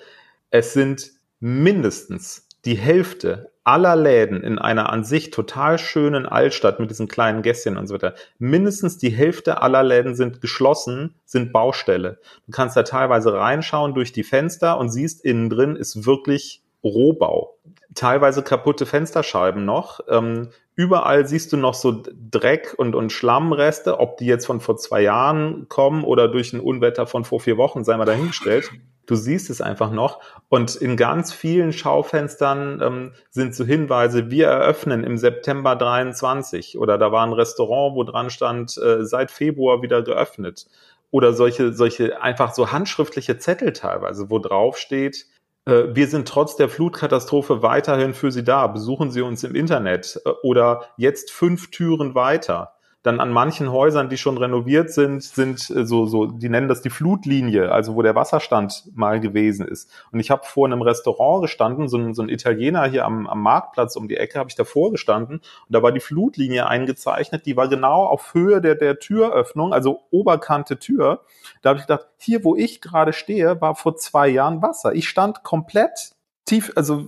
Es 0.51 0.75
sind 0.75 1.11
mindestens 1.41 2.47
die 2.65 2.77
Hälfte 2.77 3.52
aller 3.65 3.95
Läden 3.95 4.43
in 4.43 4.59
einer 4.59 4.91
an 4.91 5.05
sich 5.05 5.31
total 5.31 5.79
schönen 5.79 6.27
Altstadt 6.27 6.81
mit 6.81 6.91
diesen 6.91 7.09
kleinen 7.09 7.43
Gässchen 7.43 7.77
und 7.77 7.87
so 7.87 7.95
weiter, 7.95 8.15
mindestens 8.39 8.99
die 8.99 9.11
Hälfte 9.11 9.63
aller 9.63 9.83
Läden 9.83 10.15
sind 10.15 10.41
geschlossen, 10.41 11.15
sind 11.25 11.53
Baustelle. 11.53 12.19
Du 12.47 12.53
kannst 12.53 12.77
da 12.77 12.83
teilweise 12.83 13.33
reinschauen 13.35 13.95
durch 13.95 14.13
die 14.13 14.25
Fenster 14.25 14.79
und 14.79 14.91
siehst 14.91 15.25
innen 15.25 15.49
drin 15.49 15.77
ist 15.77 16.07
wirklich 16.07 16.63
Rohbau. 16.85 17.57
Teilweise 17.95 18.43
kaputte 18.43 18.87
Fensterscheiben 18.87 19.65
noch. 19.65 20.01
Ähm, 20.09 20.49
überall 20.75 21.27
siehst 21.29 21.53
du 21.53 21.57
noch 21.57 21.75
so 21.75 22.03
Dreck 22.31 22.75
und, 22.77 22.97
und 22.97 23.13
Schlammreste, 23.13 24.01
ob 24.01 24.17
die 24.17 24.27
jetzt 24.27 24.47
von 24.47 24.61
vor 24.61 24.77
zwei 24.77 25.03
Jahren 25.03 25.69
kommen 25.69 26.03
oder 26.03 26.27
durch 26.27 26.53
ein 26.53 26.61
Unwetter 26.61 27.07
von 27.07 27.25
vor 27.25 27.39
vier 27.39 27.59
Wochen, 27.59 27.85
sei 27.85 27.97
mal 27.97 28.07
dahingestellt. 28.07 28.71
Du 29.07 29.15
siehst 29.15 29.51
es 29.51 29.61
einfach 29.61 29.91
noch. 29.91 30.21
Und 30.49 30.77
in 30.77 30.97
ganz 30.97 31.33
vielen 31.33 31.73
Schaufenstern 31.73 32.81
ähm, 32.83 33.13
sind 33.31 33.55
so 33.55 33.65
Hinweise, 33.65 34.31
wir 34.31 34.49
eröffnen 34.49 35.05
im 35.05 35.19
September 35.19 35.77
23 35.77 36.79
oder 36.79 36.99
da 36.99 37.11
war 37.13 37.27
ein 37.27 37.33
Restaurant, 37.33 37.97
wo 37.97 38.05
dran 38.05 38.31
stand, 38.31 38.79
äh, 38.79 39.05
seit 39.05 39.31
Februar 39.31 39.83
wieder 39.83 40.03
geöffnet. 40.03 40.67
Oder 41.11 41.33
solche, 41.33 41.73
solche 41.73 42.23
einfach 42.23 42.55
so 42.55 42.73
handschriftliche 42.73 43.39
Zettel 43.39 43.73
teilweise, 43.73 44.31
wo 44.31 44.39
drauf 44.39 44.79
steht, 44.79 45.27
äh, 45.67 45.85
wir 45.95 46.09
sind 46.09 46.29
trotz 46.29 46.57
der 46.57 46.69
Flutkatastrophe 46.69 47.63
weiterhin 47.63 48.15
für 48.15 48.33
Sie 48.33 48.45
da. 48.45 48.67
Besuchen 48.67 49.11
Sie 49.11 49.23
uns 49.23 49.45
im 49.45 49.55
Internet 49.55 50.21
äh, 50.25 50.31
oder 50.43 50.89
jetzt 50.97 51.31
fünf 51.31 51.71
Türen 51.71 52.15
weiter 52.15 52.75
dann 53.03 53.19
an 53.19 53.31
manchen 53.31 53.73
Häusern, 53.73 54.09
die 54.09 54.17
schon 54.17 54.39
renoviert 54.39 54.93
sind, 54.93 55.23
sind 55.23 55.71
äh, 55.71 55.85
so, 55.85 56.07
so, 56.07 56.27
die 56.27 56.49
nennen 56.49 56.69
das 56.69 56.83
die 56.83 56.91
Flutlinie, 56.91 57.73
also 57.73 57.97
wo 57.97 58.03
der 58.03 58.15
Wasserstand 58.15 58.85
mal 58.95 59.21
gewesen 59.21 59.67
ist. 59.67 59.91
Und 60.13 60.21
ich 60.21 60.31
habe 60.31 60.45
vor 60.45 60.67
einem 60.67 60.83
Restaurant 60.83 61.43
gestanden, 61.43 61.89
so 61.89 61.99
ein, 61.99 62.15
so 62.15 62.23
ein 62.23 62.29
Italiener 62.29 62.85
hier 62.87 63.05
am, 63.05 63.27
am 63.27 63.43
Marktplatz 63.43 63.97
um 63.97 64.09
die 64.09 64.17
Ecke, 64.17 64.39
habe 64.39 64.51
ich 64.51 64.57
davor 64.57 64.93
gestanden 64.93 65.39
und 65.39 65.43
da 65.69 65.83
war 65.83 65.93
die 65.93 66.01
Flutlinie 66.01 66.67
eingezeichnet, 66.67 67.47
die 67.47 67.57
war 67.57 67.69
genau 67.69 68.07
auf 68.07 68.35
Höhe 68.35 68.61
der, 68.61 68.77
der 68.77 68.99
Türöffnung, 68.99 69.73
also 69.73 70.03
Oberkante 70.11 70.79
Tür. 70.79 71.23
Da 71.63 71.71
habe 71.71 71.81
ich 71.81 71.87
gedacht, 71.87 72.07
hier, 72.19 72.45
wo 72.45 72.55
ich 72.55 72.81
gerade 72.81 73.13
stehe, 73.13 73.61
war 73.61 73.75
vor 73.75 73.97
zwei 73.97 74.29
Jahren 74.29 74.63
Wasser. 74.63 74.95
Ich 74.95 75.09
stand 75.09 75.43
komplett 75.43 76.13
tief, 76.45 76.73
also 76.77 77.05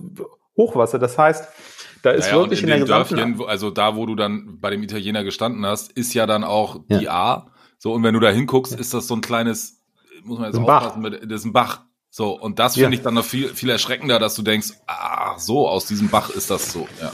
Hochwasser. 0.57 0.99
Das 0.99 1.17
heißt, 1.17 1.47
da 2.05 2.11
ist 2.11 2.27
naja, 2.27 2.37
wirklich 2.37 2.61
in, 2.61 2.65
in 2.65 2.69
der 2.69 2.79
gesamten 2.81 3.15
Dörfchen, 3.15 3.47
also 3.47 3.71
da, 3.71 3.95
wo 3.95 4.05
du 4.05 4.13
dann 4.13 4.59
bei 4.59 4.69
dem 4.69 4.83
Italiener 4.83 5.23
gestanden 5.23 5.65
hast, 5.65 5.91
ist 5.93 6.13
ja 6.13 6.27
dann 6.27 6.43
auch 6.43 6.81
ja. 6.87 6.99
die 6.99 7.09
A. 7.09 7.47
So, 7.79 7.93
und 7.93 8.03
wenn 8.03 8.13
du 8.13 8.19
da 8.19 8.29
hinguckst, 8.29 8.79
ist 8.79 8.93
das 8.93 9.07
so 9.07 9.15
ein 9.15 9.21
kleines, 9.21 9.81
muss 10.23 10.37
man 10.37 10.49
jetzt 10.49 10.57
so 10.57 10.61
aufpassen, 10.61 11.01
Bach. 11.01 11.11
das 11.23 11.39
ist 11.39 11.45
ein 11.45 11.53
Bach. 11.53 11.81
So, 12.11 12.39
und 12.39 12.59
das 12.59 12.75
finde 12.75 12.91
ja. 12.91 12.99
ich 12.99 13.01
dann 13.01 13.15
noch 13.15 13.25
viel, 13.25 13.47
viel 13.47 13.71
erschreckender, 13.71 14.19
dass 14.19 14.35
du 14.35 14.43
denkst, 14.43 14.73
ach 14.85 15.39
so, 15.39 15.67
aus 15.67 15.87
diesem 15.87 16.09
Bach 16.09 16.29
ist 16.29 16.51
das 16.51 16.71
so, 16.71 16.87
ja. 17.01 17.11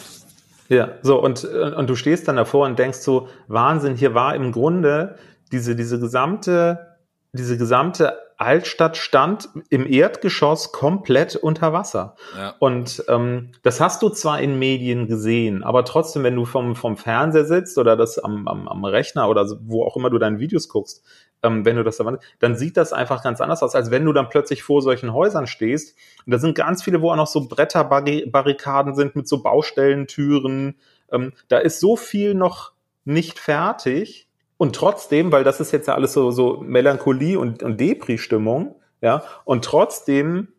Ja, 0.67 0.89
so, 1.01 1.21
und, 1.21 1.45
und 1.45 1.89
du 1.89 1.95
stehst 1.95 2.27
dann 2.27 2.35
davor 2.35 2.65
und 2.65 2.77
denkst 2.77 2.99
so, 2.99 3.29
Wahnsinn, 3.47 3.95
hier 3.95 4.13
war 4.13 4.35
im 4.35 4.51
Grunde 4.51 5.15
diese, 5.53 5.77
diese 5.77 6.01
gesamte, 6.01 6.97
diese 7.31 7.57
gesamte 7.57 8.17
Altstadt 8.41 8.97
stand 8.97 9.49
im 9.69 9.85
Erdgeschoss 9.85 10.71
komplett 10.71 11.35
unter 11.35 11.73
Wasser. 11.73 12.15
Ja. 12.35 12.55
Und 12.59 13.03
ähm, 13.07 13.51
das 13.61 13.79
hast 13.79 14.01
du 14.01 14.09
zwar 14.09 14.41
in 14.41 14.59
Medien 14.59 15.07
gesehen, 15.07 15.63
aber 15.63 15.85
trotzdem, 15.85 16.23
wenn 16.23 16.35
du 16.35 16.45
vom, 16.45 16.75
vom 16.75 16.97
Fernseher 16.97 17.45
sitzt 17.45 17.77
oder 17.77 17.95
das 17.95 18.19
am, 18.19 18.47
am, 18.47 18.67
am 18.67 18.83
Rechner 18.83 19.29
oder 19.29 19.47
wo 19.61 19.83
auch 19.83 19.95
immer 19.95 20.09
du 20.09 20.17
deine 20.17 20.39
Videos 20.39 20.69
guckst, 20.69 21.03
ähm, 21.43 21.65
wenn 21.65 21.75
du 21.75 21.83
das 21.83 22.01
dann 22.39 22.55
sieht 22.55 22.77
das 22.77 22.93
einfach 22.93 23.23
ganz 23.23 23.41
anders 23.41 23.63
aus, 23.63 23.75
als 23.75 23.91
wenn 23.91 24.05
du 24.05 24.13
dann 24.13 24.29
plötzlich 24.29 24.63
vor 24.63 24.81
solchen 24.81 25.13
Häusern 25.13 25.47
stehst. 25.47 25.95
Und 26.25 26.31
da 26.31 26.39
sind 26.39 26.55
ganz 26.55 26.83
viele, 26.83 27.01
wo 27.01 27.11
auch 27.11 27.15
noch 27.15 27.27
so 27.27 27.47
Bretterbarrikaden 27.47 28.95
sind 28.95 29.15
mit 29.15 29.27
so 29.27 29.41
Baustellentüren. 29.41 30.77
Ähm, 31.11 31.33
da 31.47 31.59
ist 31.59 31.79
so 31.79 31.95
viel 31.95 32.33
noch 32.33 32.71
nicht 33.05 33.39
fertig 33.39 34.27
und 34.61 34.75
trotzdem, 34.75 35.31
weil 35.31 35.43
das 35.43 35.59
ist 35.59 35.71
jetzt 35.71 35.87
ja 35.87 35.95
alles 35.95 36.13
so, 36.13 36.29
so 36.29 36.57
Melancholie 36.61 37.39
und, 37.39 37.63
und 37.63 37.81
Depri-Stimmung, 37.81 38.75
ja, 39.01 39.23
und 39.43 39.65
trotzdem 39.65 40.49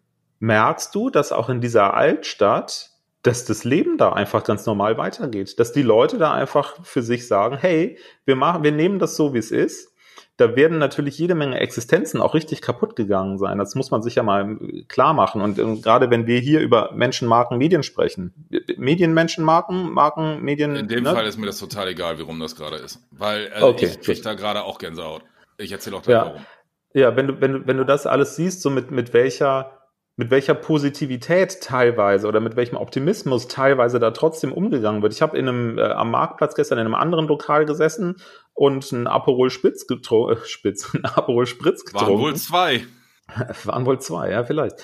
merkst 0.40 0.92
du, 0.92 1.08
dass 1.08 1.30
auch 1.30 1.48
in 1.48 1.60
dieser 1.60 1.94
Altstadt, 1.94 2.90
dass 3.22 3.44
das 3.44 3.62
Leben 3.62 3.98
da 3.98 4.12
einfach 4.12 4.42
ganz 4.42 4.66
normal 4.66 4.98
weitergeht. 4.98 5.56
Dass 5.60 5.70
die 5.70 5.82
Leute 5.82 6.18
da 6.18 6.32
einfach 6.32 6.84
für 6.84 7.00
sich 7.00 7.28
sagen, 7.28 7.56
hey, 7.56 7.96
wir 8.24 8.34
machen, 8.34 8.64
wir 8.64 8.72
nehmen 8.72 8.98
das 8.98 9.14
so, 9.14 9.34
wie 9.34 9.38
es 9.38 9.52
ist. 9.52 9.91
Da 10.38 10.56
werden 10.56 10.78
natürlich 10.78 11.18
jede 11.18 11.34
Menge 11.34 11.60
Existenzen 11.60 12.20
auch 12.20 12.34
richtig 12.34 12.62
kaputt 12.62 12.96
gegangen 12.96 13.38
sein. 13.38 13.58
Das 13.58 13.74
muss 13.74 13.90
man 13.90 14.02
sich 14.02 14.14
ja 14.14 14.22
mal 14.22 14.58
klar 14.88 15.12
machen. 15.12 15.42
Und, 15.42 15.58
und 15.58 15.76
ähm, 15.76 15.82
gerade 15.82 16.10
wenn 16.10 16.26
wir 16.26 16.40
hier 16.40 16.60
über 16.60 16.92
Menschenmarken, 16.94 17.58
Medien 17.58 17.82
sprechen, 17.82 18.48
Medienmenschenmarken, 18.76 19.92
Marken, 19.92 20.42
Medien. 20.42 20.74
In 20.74 20.88
dem 20.88 21.04
ne? 21.04 21.12
Fall 21.12 21.26
ist 21.26 21.38
mir 21.38 21.46
das 21.46 21.58
total 21.58 21.88
egal, 21.88 22.18
wie 22.18 22.22
rum 22.22 22.40
das 22.40 22.56
gerade 22.56 22.76
ist. 22.76 23.00
Weil 23.10 23.52
also 23.52 23.68
okay, 23.68 23.86
ich 23.86 24.00
kriege 24.00 24.22
da 24.22 24.34
gerade 24.34 24.62
auch 24.64 24.78
Gänsehaut. 24.78 25.22
Ich 25.58 25.70
erzähle 25.70 25.96
auch 25.96 26.02
dann 26.02 26.12
ja. 26.12 26.24
warum. 26.26 26.46
Ja, 26.94 27.16
wenn 27.16 27.26
du, 27.26 27.40
wenn 27.40 27.52
du, 27.52 27.66
wenn 27.66 27.76
du 27.76 27.84
das 27.84 28.06
alles 28.06 28.36
siehst, 28.36 28.62
so 28.62 28.70
mit, 28.70 28.90
mit 28.90 29.14
welcher 29.14 29.81
mit 30.22 30.30
welcher 30.30 30.54
Positivität 30.54 31.60
teilweise 31.62 32.28
oder 32.28 32.38
mit 32.38 32.54
welchem 32.54 32.76
Optimismus 32.76 33.48
teilweise 33.48 33.98
da 33.98 34.12
trotzdem 34.12 34.52
umgegangen 34.52 35.02
wird. 35.02 35.12
Ich 35.12 35.20
habe 35.20 35.36
in 35.36 35.48
einem 35.48 35.78
äh, 35.78 35.82
am 35.82 36.12
Marktplatz 36.12 36.54
gestern 36.54 36.78
in 36.78 36.84
einem 36.86 36.94
anderen 36.94 37.26
Lokal 37.26 37.66
gesessen 37.66 38.18
und 38.54 38.92
ein 38.92 39.08
Aperol 39.08 39.50
Spitz 39.50 39.88
getrunken, 39.88 40.36
äh, 40.36 40.46
Spitz, 40.46 40.88
ein 40.94 41.04
Aperol 41.04 41.46
Spritz 41.46 41.84
getrunken. 41.84 42.14
Waren 42.14 42.20
wohl 42.20 42.36
zwei. 42.36 42.84
Waren 43.64 43.84
wohl 43.84 43.98
zwei, 43.98 44.30
ja, 44.30 44.44
vielleicht. 44.44 44.76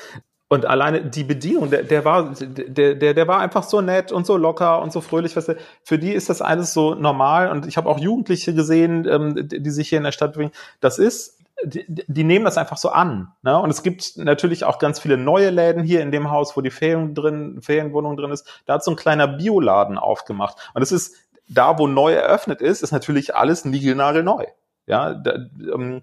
Und 0.48 0.66
alleine 0.66 1.04
die 1.04 1.22
Bedienung, 1.22 1.70
der, 1.70 1.84
der 1.84 2.04
war, 2.04 2.34
der, 2.34 2.96
der, 2.96 3.14
der 3.14 3.28
war 3.28 3.38
einfach 3.38 3.62
so 3.62 3.80
nett 3.80 4.10
und 4.10 4.26
so 4.26 4.36
locker 4.36 4.82
und 4.82 4.92
so 4.92 5.00
fröhlich. 5.00 5.36
Weißt 5.36 5.50
du, 5.50 5.56
für 5.84 6.00
die 6.00 6.12
ist 6.12 6.30
das 6.30 6.42
alles 6.42 6.72
so 6.72 6.94
normal. 6.94 7.50
Und 7.50 7.66
ich 7.66 7.76
habe 7.76 7.88
auch 7.88 8.00
Jugendliche 8.00 8.54
gesehen, 8.54 9.06
ähm, 9.06 9.48
die 9.48 9.70
sich 9.70 9.90
hier 9.90 9.98
in 9.98 10.04
der 10.04 10.12
Stadt 10.12 10.32
bewegen. 10.32 10.52
Das 10.80 10.98
ist 10.98 11.37
die, 11.64 11.84
die 11.88 12.24
nehmen 12.24 12.44
das 12.44 12.56
einfach 12.56 12.76
so 12.76 12.90
an. 12.90 13.32
Ne? 13.42 13.58
Und 13.58 13.70
es 13.70 13.82
gibt 13.82 14.16
natürlich 14.16 14.64
auch 14.64 14.78
ganz 14.78 15.00
viele 15.00 15.16
neue 15.16 15.50
Läden 15.50 15.82
hier 15.82 16.02
in 16.02 16.12
dem 16.12 16.30
Haus, 16.30 16.56
wo 16.56 16.60
die 16.60 16.70
Ferien 16.70 17.14
drin, 17.14 17.60
Ferienwohnung 17.60 18.16
drin 18.16 18.30
ist. 18.30 18.46
Da 18.66 18.74
hat 18.74 18.84
so 18.84 18.92
ein 18.92 18.96
kleiner 18.96 19.26
Bioladen 19.26 19.98
aufgemacht. 19.98 20.70
Und 20.74 20.82
es 20.82 20.92
ist 20.92 21.16
da, 21.48 21.78
wo 21.78 21.86
neu 21.86 22.12
eröffnet 22.12 22.60
ist, 22.60 22.82
ist 22.82 22.92
natürlich 22.92 23.34
alles 23.34 23.64
niegelnagelneu. 23.64 24.44
Ja, 24.86 25.14
da, 25.14 25.34
ähm, 25.72 26.02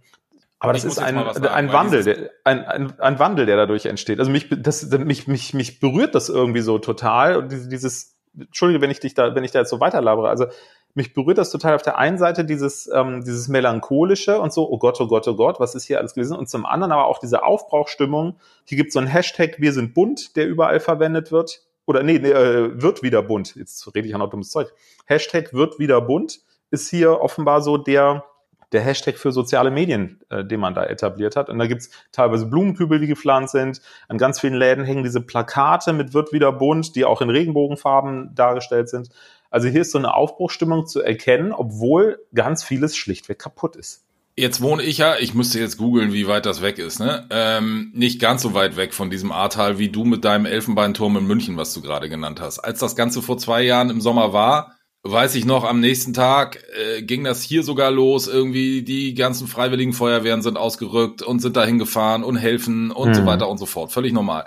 aber 0.60 0.74
das 0.74 0.84
ist 0.84 1.00
ein, 1.00 1.16
sagen, 1.16 1.48
ein 1.48 1.72
Wandel, 1.72 2.04
der, 2.04 2.30
ein, 2.44 2.66
ein, 2.66 3.00
ein 3.00 3.20
Wandel, 3.20 3.46
der 3.46 3.58
dadurch 3.58 3.86
entsteht. 3.86 4.20
Also 4.20 4.32
mich, 4.32 4.50
das, 4.50 4.90
mich, 4.90 5.28
mich, 5.28 5.54
mich 5.54 5.80
berührt 5.80 6.16
das 6.16 6.30
irgendwie 6.30 6.62
so 6.62 6.80
total. 6.80 7.36
Und 7.38 7.50
dieses, 7.50 8.16
Entschuldige, 8.38 8.82
wenn 8.82 8.92
ich 8.92 9.00
dich 9.00 9.14
da, 9.14 9.36
wenn 9.36 9.44
ich 9.44 9.52
da 9.52 9.60
jetzt 9.60 9.70
so 9.70 9.80
weiterlabere. 9.80 10.30
Also 10.30 10.48
mich 10.96 11.14
berührt 11.14 11.38
das 11.38 11.52
total 11.52 11.75
auf 11.75 11.82
der 11.82 11.98
einen 11.98 12.18
Seite 12.18 12.46
dieses, 12.46 12.90
ähm, 12.94 13.24
dieses 13.24 13.48
melancholische 13.48 14.40
und 14.40 14.52
so, 14.54 14.70
oh 14.70 14.78
Gott, 14.78 15.00
oh 15.00 15.08
Gott, 15.08 15.28
oh 15.28 15.36
Gott, 15.36 15.60
was 15.60 15.75
ist 15.75 15.84
hier 15.84 16.00
alles 16.00 16.14
gewesen? 16.14 16.38
Und 16.38 16.50
zum 16.50 16.66
anderen 16.66 16.92
aber 16.92 17.06
auch 17.06 17.20
diese 17.20 17.44
Aufbrauchstimmung. 17.44 18.38
Hier 18.64 18.78
gibt 18.78 18.88
es 18.88 18.94
so 18.94 19.00
einen 19.00 19.08
Hashtag, 19.08 19.60
wir 19.60 19.74
sind 19.74 19.94
bunt, 19.94 20.36
der 20.36 20.48
überall 20.48 20.80
verwendet 20.80 21.32
wird. 21.32 21.62
Oder 21.86 22.02
nee, 22.02 22.18
nee 22.18 22.32
äh, 22.32 22.82
wird 22.82 23.04
wieder 23.04 23.22
bunt. 23.22 23.56
Jetzt 23.56 23.94
rede 23.94 24.08
ich 24.08 24.16
auch 24.16 24.20
noch 24.20 24.30
dummes 24.30 24.50
Zeug. 24.50 24.74
Hashtag 25.06 25.54
wird 25.54 25.78
wieder 25.78 26.02
bunt 26.02 26.40
ist 26.72 26.90
hier 26.90 27.22
offenbar 27.22 27.62
so 27.62 27.78
der, 27.78 28.25
der 28.72 28.82
Hashtag 28.82 29.18
für 29.18 29.32
soziale 29.32 29.72
Medien, 29.72 30.22
äh, 30.30 30.44
den 30.44 30.60
man 30.60 30.74
da 30.74 30.84
etabliert 30.86 31.36
hat. 31.36 31.50
Und 31.50 31.60
da 31.60 31.68
gibt's 31.68 31.90
teilweise 32.12 32.46
Blumenkübel, 32.46 33.00
die 33.00 33.08
gepflanzt 33.08 33.54
sind. 33.54 33.82
An 34.08 34.18
ganz 34.18 34.40
vielen 34.40 34.56
Läden 34.56 34.86
hängen 34.86 35.04
diese 35.04 35.22
Plakate 35.22 35.94
mit 35.94 36.14
wird 36.14 36.34
wieder 36.34 36.52
bunt, 36.52 36.96
die 36.96 37.06
auch 37.06 37.22
in 37.22 37.30
Regenbogenfarben 37.30 38.36
dargestellt 38.36 38.90
sind. 38.90 39.10
Also 39.50 39.68
hier 39.68 39.82
ist 39.82 39.92
so 39.92 39.98
eine 39.98 40.14
Aufbruchstimmung 40.14 40.86
zu 40.86 41.02
erkennen, 41.02 41.54
obwohl 41.54 42.20
ganz 42.34 42.64
vieles 42.64 42.96
schlichtweg 42.96 43.40
kaputt 43.40 43.75
ist. 43.75 44.06
Jetzt 44.38 44.62
wohne 44.62 44.84
ich 44.84 44.98
ja, 44.98 45.16
ich 45.18 45.34
müsste 45.34 45.60
jetzt 45.60 45.78
googeln, 45.78 46.12
wie 46.12 46.28
weit 46.28 46.46
das 46.46 46.62
weg 46.62 46.78
ist, 46.78 47.00
ne? 47.00 47.25
Ähm, 47.30 47.92
nicht 47.94 48.20
ganz 48.20 48.42
so 48.42 48.54
weit 48.54 48.75
weg 48.75 48.94
von 48.94 49.10
diesem 49.10 49.32
Ahrtal 49.32 49.80
wie 49.80 49.88
du 49.88 50.04
mit 50.04 50.25
deinem 50.25 50.46
Elfenbeinturm 50.46 51.16
in 51.16 51.25
München, 51.25 51.56
was 51.56 51.74
du 51.74 51.82
gerade 51.82 52.10
genannt 52.10 52.42
hast. 52.42 52.60
Als 52.60 52.80
das 52.80 52.98
Ganze 52.98 53.22
vor 53.22 53.38
zwei 53.38 53.62
Jahren 53.62 53.90
im 53.90 54.02
Sommer 54.02 54.34
war, 54.34 54.75
weiß 55.04 55.36
ich 55.36 55.46
noch, 55.46 55.64
am 55.64 55.80
nächsten 55.80 56.14
Tag 56.14 56.62
äh, 56.78 57.02
ging 57.04 57.24
das 57.24 57.44
hier 57.44 57.64
sogar 57.64 57.92
los. 57.92 58.28
Irgendwie 58.28 58.82
die 58.82 59.14
ganzen 59.14 59.48
freiwilligen 59.48 59.94
Feuerwehren 59.94 60.42
sind 60.42 60.58
ausgerückt 60.58 61.22
und 61.22 61.40
sind 61.40 61.56
dahin 61.56 61.80
gefahren 61.80 62.24
und 62.25 62.36
helfen 62.36 62.92
und 62.92 63.10
mhm. 63.10 63.14
so 63.14 63.25
weiter 63.25 63.48
und 63.48 63.58
so 63.58 63.66
fort. 63.66 63.94
Völlig 63.94 64.12
normal. 64.12 64.46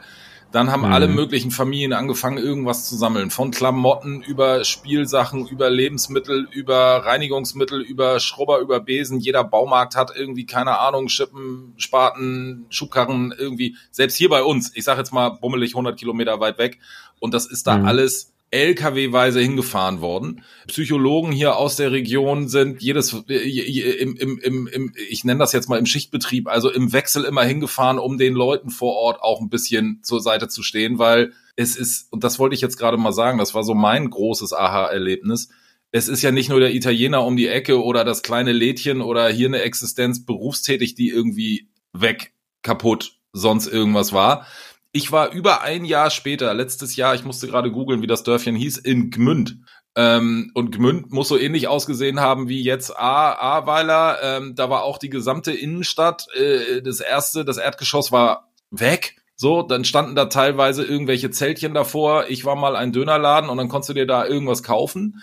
Dann 0.51 0.71
haben 0.71 0.87
mhm. 0.87 0.93
alle 0.93 1.09
möglichen 1.09 1.51
Familien 1.51 1.93
angefangen, 1.93 2.39
irgendwas 2.39 2.89
zu 2.89 2.97
sammeln. 2.97 3.31
Von 3.31 3.51
Klamotten 3.51 4.23
über 4.23 4.65
Spielsachen, 4.65 5.47
über 5.47 5.69
Lebensmittel, 5.69 6.49
über 6.51 7.05
Reinigungsmittel, 7.05 7.83
über 7.83 8.19
Schrubber, 8.19 8.61
über 8.61 8.81
Besen. 8.81 9.21
Jeder 9.21 9.45
Baumarkt 9.45 9.95
hat 9.95 10.13
irgendwie, 10.17 10.47
keine 10.47 10.79
Ahnung, 10.79 11.09
Schippen, 11.09 11.75
Spaten, 11.77 12.65
Schubkarren, 12.71 13.35
irgendwie. 13.37 13.77
Selbst 13.91 14.17
hier 14.17 14.31
bei 14.31 14.43
uns, 14.43 14.75
ich 14.75 14.85
sag 14.85 14.97
jetzt 14.97 15.13
mal 15.13 15.31
bummelig 15.31 15.73
100 15.73 15.99
Kilometer 15.99 16.41
weit 16.41 16.57
weg. 16.57 16.79
Und 17.19 17.35
das 17.35 17.45
ist 17.47 17.67
da 17.67 17.77
mhm. 17.77 17.87
alles 17.87 18.33
LKW-weise 18.51 19.41
hingefahren 19.41 20.01
worden. 20.01 20.43
Psychologen 20.67 21.33
hier 21.33 21.57
aus 21.57 21.77
der 21.77 21.93
Region 21.93 22.49
sind 22.49 22.83
jedes 22.83 23.13
im, 23.13 24.17
im, 24.17 24.39
im, 24.39 24.67
im 24.67 24.93
ich 25.09 25.25
nenne 25.25 25.39
das 25.39 25.53
jetzt 25.53 25.69
mal 25.69 25.79
im 25.79 25.87
Schichtbetrieb, 25.87 26.49
also 26.49 26.71
im 26.71 26.93
Wechsel 26.93 27.25
immer 27.25 27.45
hingefahren, 27.45 27.99
um 27.99 28.17
den 28.17 28.35
Leuten 28.35 28.71
vor 28.71 28.95
Ort 28.95 29.21
auch 29.21 29.41
ein 29.41 29.51
bisschen 29.51 30.01
zur 30.03 30.21
Seite 30.21 30.49
zu 30.49 30.63
stehen, 30.63 30.99
weil 30.99 31.33
es 31.57 31.77
ist, 31.77 32.13
und 32.13 32.25
das 32.25 32.39
wollte 32.39 32.55
ich 32.55 32.61
jetzt 32.61 32.79
gerade 32.79 32.97
mal 32.97 33.13
sagen, 33.13 33.39
das 33.39 33.55
war 33.55 33.65
so 33.65 33.75
mein 33.75 34.09
großes 34.09 34.53
Aha-Erlebnis. 34.53 35.51
Es 35.91 36.09
ist 36.09 36.23
ja 36.23 36.31
nicht 36.31 36.51
nur 36.51 36.61
der 36.61 36.75
Italiener 36.75 37.25
um 37.25 37.37
die 37.37 37.49
Ecke 37.49 37.83
oder 37.83 38.05
das 38.05 38.23
kleine 38.23 38.53
Lädchen 38.53 39.01
oder 39.01 39.29
hier 39.29 39.49
eine 39.49 39.63
Existenz 39.63 40.25
berufstätig, 40.25 40.95
die 40.95 41.09
irgendwie 41.09 41.69
weg, 41.93 42.33
kaputt, 42.63 43.19
sonst 43.33 43.67
irgendwas 43.67 44.13
war, 44.13 44.47
ich 44.93 45.13
war 45.13 45.33
über 45.33 45.63
ein 45.63 45.85
Jahr 45.85 46.11
später, 46.11 46.53
letztes 46.55 46.97
Jahr, 46.97 47.15
ich 47.15 47.25
musste 47.25 47.47
gerade 47.47 47.71
googeln, 47.71 48.03
wie 48.03 48.07
das 48.07 48.23
Dörfchen 48.23 48.57
hieß, 48.57 48.79
in 48.79 49.11
Gmünd. 49.11 49.59
Ähm, 49.97 50.51
und 50.55 50.71
Gmünd 50.71 51.13
muss 51.13 51.29
so 51.29 51.37
ähnlich 51.37 51.69
ausgesehen 51.69 52.21
haben 52.21 52.49
wie 52.49 52.63
jetzt 52.63 52.97
A 52.97 53.33
Ahrweiler. 53.33 54.19
Ähm, 54.23 54.55
da 54.55 54.71
war 54.71 54.85
auch 54.85 54.99
die 54.99 55.11
gesamte 55.11 55.53
Innenstadt. 55.53 56.27
Äh, 56.35 56.83
das 56.83 57.01
erste, 57.01 57.45
das 57.45 57.57
Erdgeschoss 57.57 58.13
war 58.13 58.49
weg. 58.71 59.17
So, 59.35 59.63
dann 59.63 59.85
standen 59.85 60.15
da 60.15 60.27
teilweise 60.27 60.85
irgendwelche 60.85 61.31
Zeltchen 61.31 61.75
davor. 61.75 62.27
Ich 62.29 62.45
war 62.45 62.57
mal 62.57 62.77
ein 62.77 62.93
Dönerladen 62.93 63.51
und 63.51 63.57
dann 63.57 63.69
konntest 63.69 63.91
du 63.91 63.95
dir 63.95 64.07
da 64.07 64.27
irgendwas 64.27 64.63
kaufen. 64.63 65.23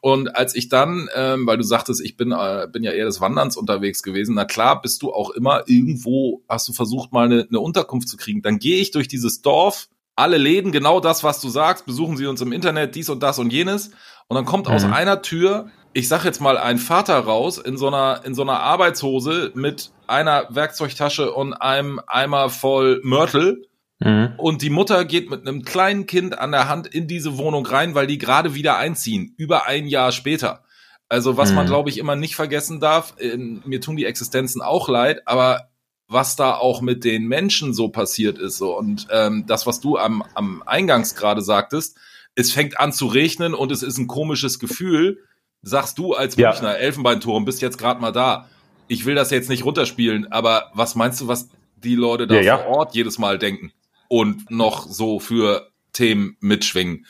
Und 0.00 0.34
als 0.34 0.54
ich 0.54 0.68
dann, 0.68 1.08
ähm, 1.14 1.46
weil 1.46 1.58
du 1.58 1.62
sagtest, 1.62 2.00
ich 2.00 2.16
bin, 2.16 2.32
äh, 2.32 2.66
bin 2.72 2.82
ja 2.82 2.92
eher 2.92 3.04
des 3.04 3.20
Wanderns 3.20 3.56
unterwegs 3.56 4.02
gewesen, 4.02 4.34
na 4.34 4.46
klar, 4.46 4.80
bist 4.80 5.02
du 5.02 5.12
auch 5.12 5.30
immer 5.30 5.64
irgendwo, 5.66 6.42
hast 6.48 6.68
du 6.68 6.72
versucht, 6.72 7.12
mal 7.12 7.26
eine, 7.26 7.46
eine 7.48 7.60
Unterkunft 7.60 8.08
zu 8.08 8.16
kriegen. 8.16 8.40
Dann 8.40 8.58
gehe 8.58 8.78
ich 8.78 8.92
durch 8.92 9.08
dieses 9.08 9.42
Dorf, 9.42 9.88
alle 10.16 10.38
Läden, 10.38 10.72
genau 10.72 11.00
das, 11.00 11.22
was 11.24 11.40
du 11.40 11.48
sagst, 11.48 11.86
besuchen 11.86 12.16
sie 12.16 12.26
uns 12.26 12.40
im 12.40 12.52
Internet, 12.52 12.94
dies 12.94 13.08
und 13.08 13.22
das 13.22 13.38
und 13.38 13.52
jenes. 13.52 13.90
Und 14.28 14.36
dann 14.36 14.44
kommt 14.44 14.68
mhm. 14.68 14.74
aus 14.74 14.84
einer 14.84 15.22
Tür, 15.22 15.70
ich 15.92 16.08
sag 16.08 16.24
jetzt 16.24 16.40
mal, 16.40 16.56
ein 16.56 16.78
Vater 16.78 17.18
raus 17.18 17.58
in 17.58 17.76
so 17.76 17.88
einer, 17.88 18.22
in 18.24 18.34
so 18.34 18.42
einer 18.42 18.60
Arbeitshose 18.60 19.52
mit 19.54 19.90
einer 20.06 20.46
Werkzeugtasche 20.50 21.32
und 21.32 21.54
einem 21.54 22.00
Eimer 22.06 22.48
voll 22.48 23.00
Mörtel 23.02 23.66
Mhm. 24.00 24.32
Und 24.38 24.62
die 24.62 24.70
Mutter 24.70 25.04
geht 25.04 25.30
mit 25.30 25.46
einem 25.46 25.62
kleinen 25.62 26.06
Kind 26.06 26.38
an 26.38 26.52
der 26.52 26.68
Hand 26.68 26.86
in 26.86 27.06
diese 27.06 27.38
Wohnung 27.38 27.66
rein, 27.66 27.94
weil 27.94 28.06
die 28.06 28.18
gerade 28.18 28.54
wieder 28.54 28.78
einziehen, 28.78 29.34
über 29.36 29.66
ein 29.66 29.86
Jahr 29.86 30.10
später. 30.10 30.64
Also 31.08 31.36
was 31.36 31.50
mhm. 31.50 31.56
man, 31.56 31.66
glaube 31.66 31.90
ich, 31.90 31.98
immer 31.98 32.16
nicht 32.16 32.34
vergessen 32.34 32.80
darf, 32.80 33.14
in, 33.18 33.62
mir 33.66 33.80
tun 33.80 33.96
die 33.96 34.06
Existenzen 34.06 34.62
auch 34.62 34.88
leid, 34.88 35.26
aber 35.26 35.68
was 36.08 36.34
da 36.34 36.54
auch 36.54 36.80
mit 36.80 37.04
den 37.04 37.28
Menschen 37.28 37.74
so 37.74 37.88
passiert 37.88 38.38
ist. 38.38 38.56
So. 38.56 38.76
Und 38.76 39.06
ähm, 39.10 39.44
das, 39.46 39.66
was 39.66 39.80
du 39.80 39.96
am, 39.96 40.24
am 40.34 40.62
Eingangs 40.66 41.14
gerade 41.14 41.42
sagtest, 41.42 41.96
es 42.34 42.52
fängt 42.52 42.80
an 42.80 42.92
zu 42.92 43.06
regnen 43.06 43.54
und 43.54 43.70
es 43.70 43.82
ist 43.82 43.98
ein 43.98 44.06
komisches 44.06 44.58
Gefühl. 44.58 45.18
Sagst 45.62 45.98
du 45.98 46.14
als 46.14 46.36
Münchner 46.36 46.70
ja. 46.70 46.78
Elfenbeinturm, 46.78 47.44
bist 47.44 47.60
jetzt 47.60 47.76
gerade 47.76 48.00
mal 48.00 48.12
da. 48.12 48.48
Ich 48.88 49.04
will 49.04 49.14
das 49.14 49.30
jetzt 49.30 49.50
nicht 49.50 49.64
runterspielen, 49.64 50.32
aber 50.32 50.70
was 50.74 50.94
meinst 50.94 51.20
du, 51.20 51.28
was 51.28 51.48
die 51.76 51.96
Leute 51.96 52.26
da 52.26 52.40
ja, 52.40 52.58
vor 52.58 52.66
Ort 52.78 52.94
jedes 52.94 53.18
Mal 53.18 53.38
denken? 53.38 53.72
Und 54.10 54.50
noch 54.50 54.88
so 54.88 55.20
für 55.20 55.70
Themen 55.92 56.36
mitschwingen. 56.40 57.06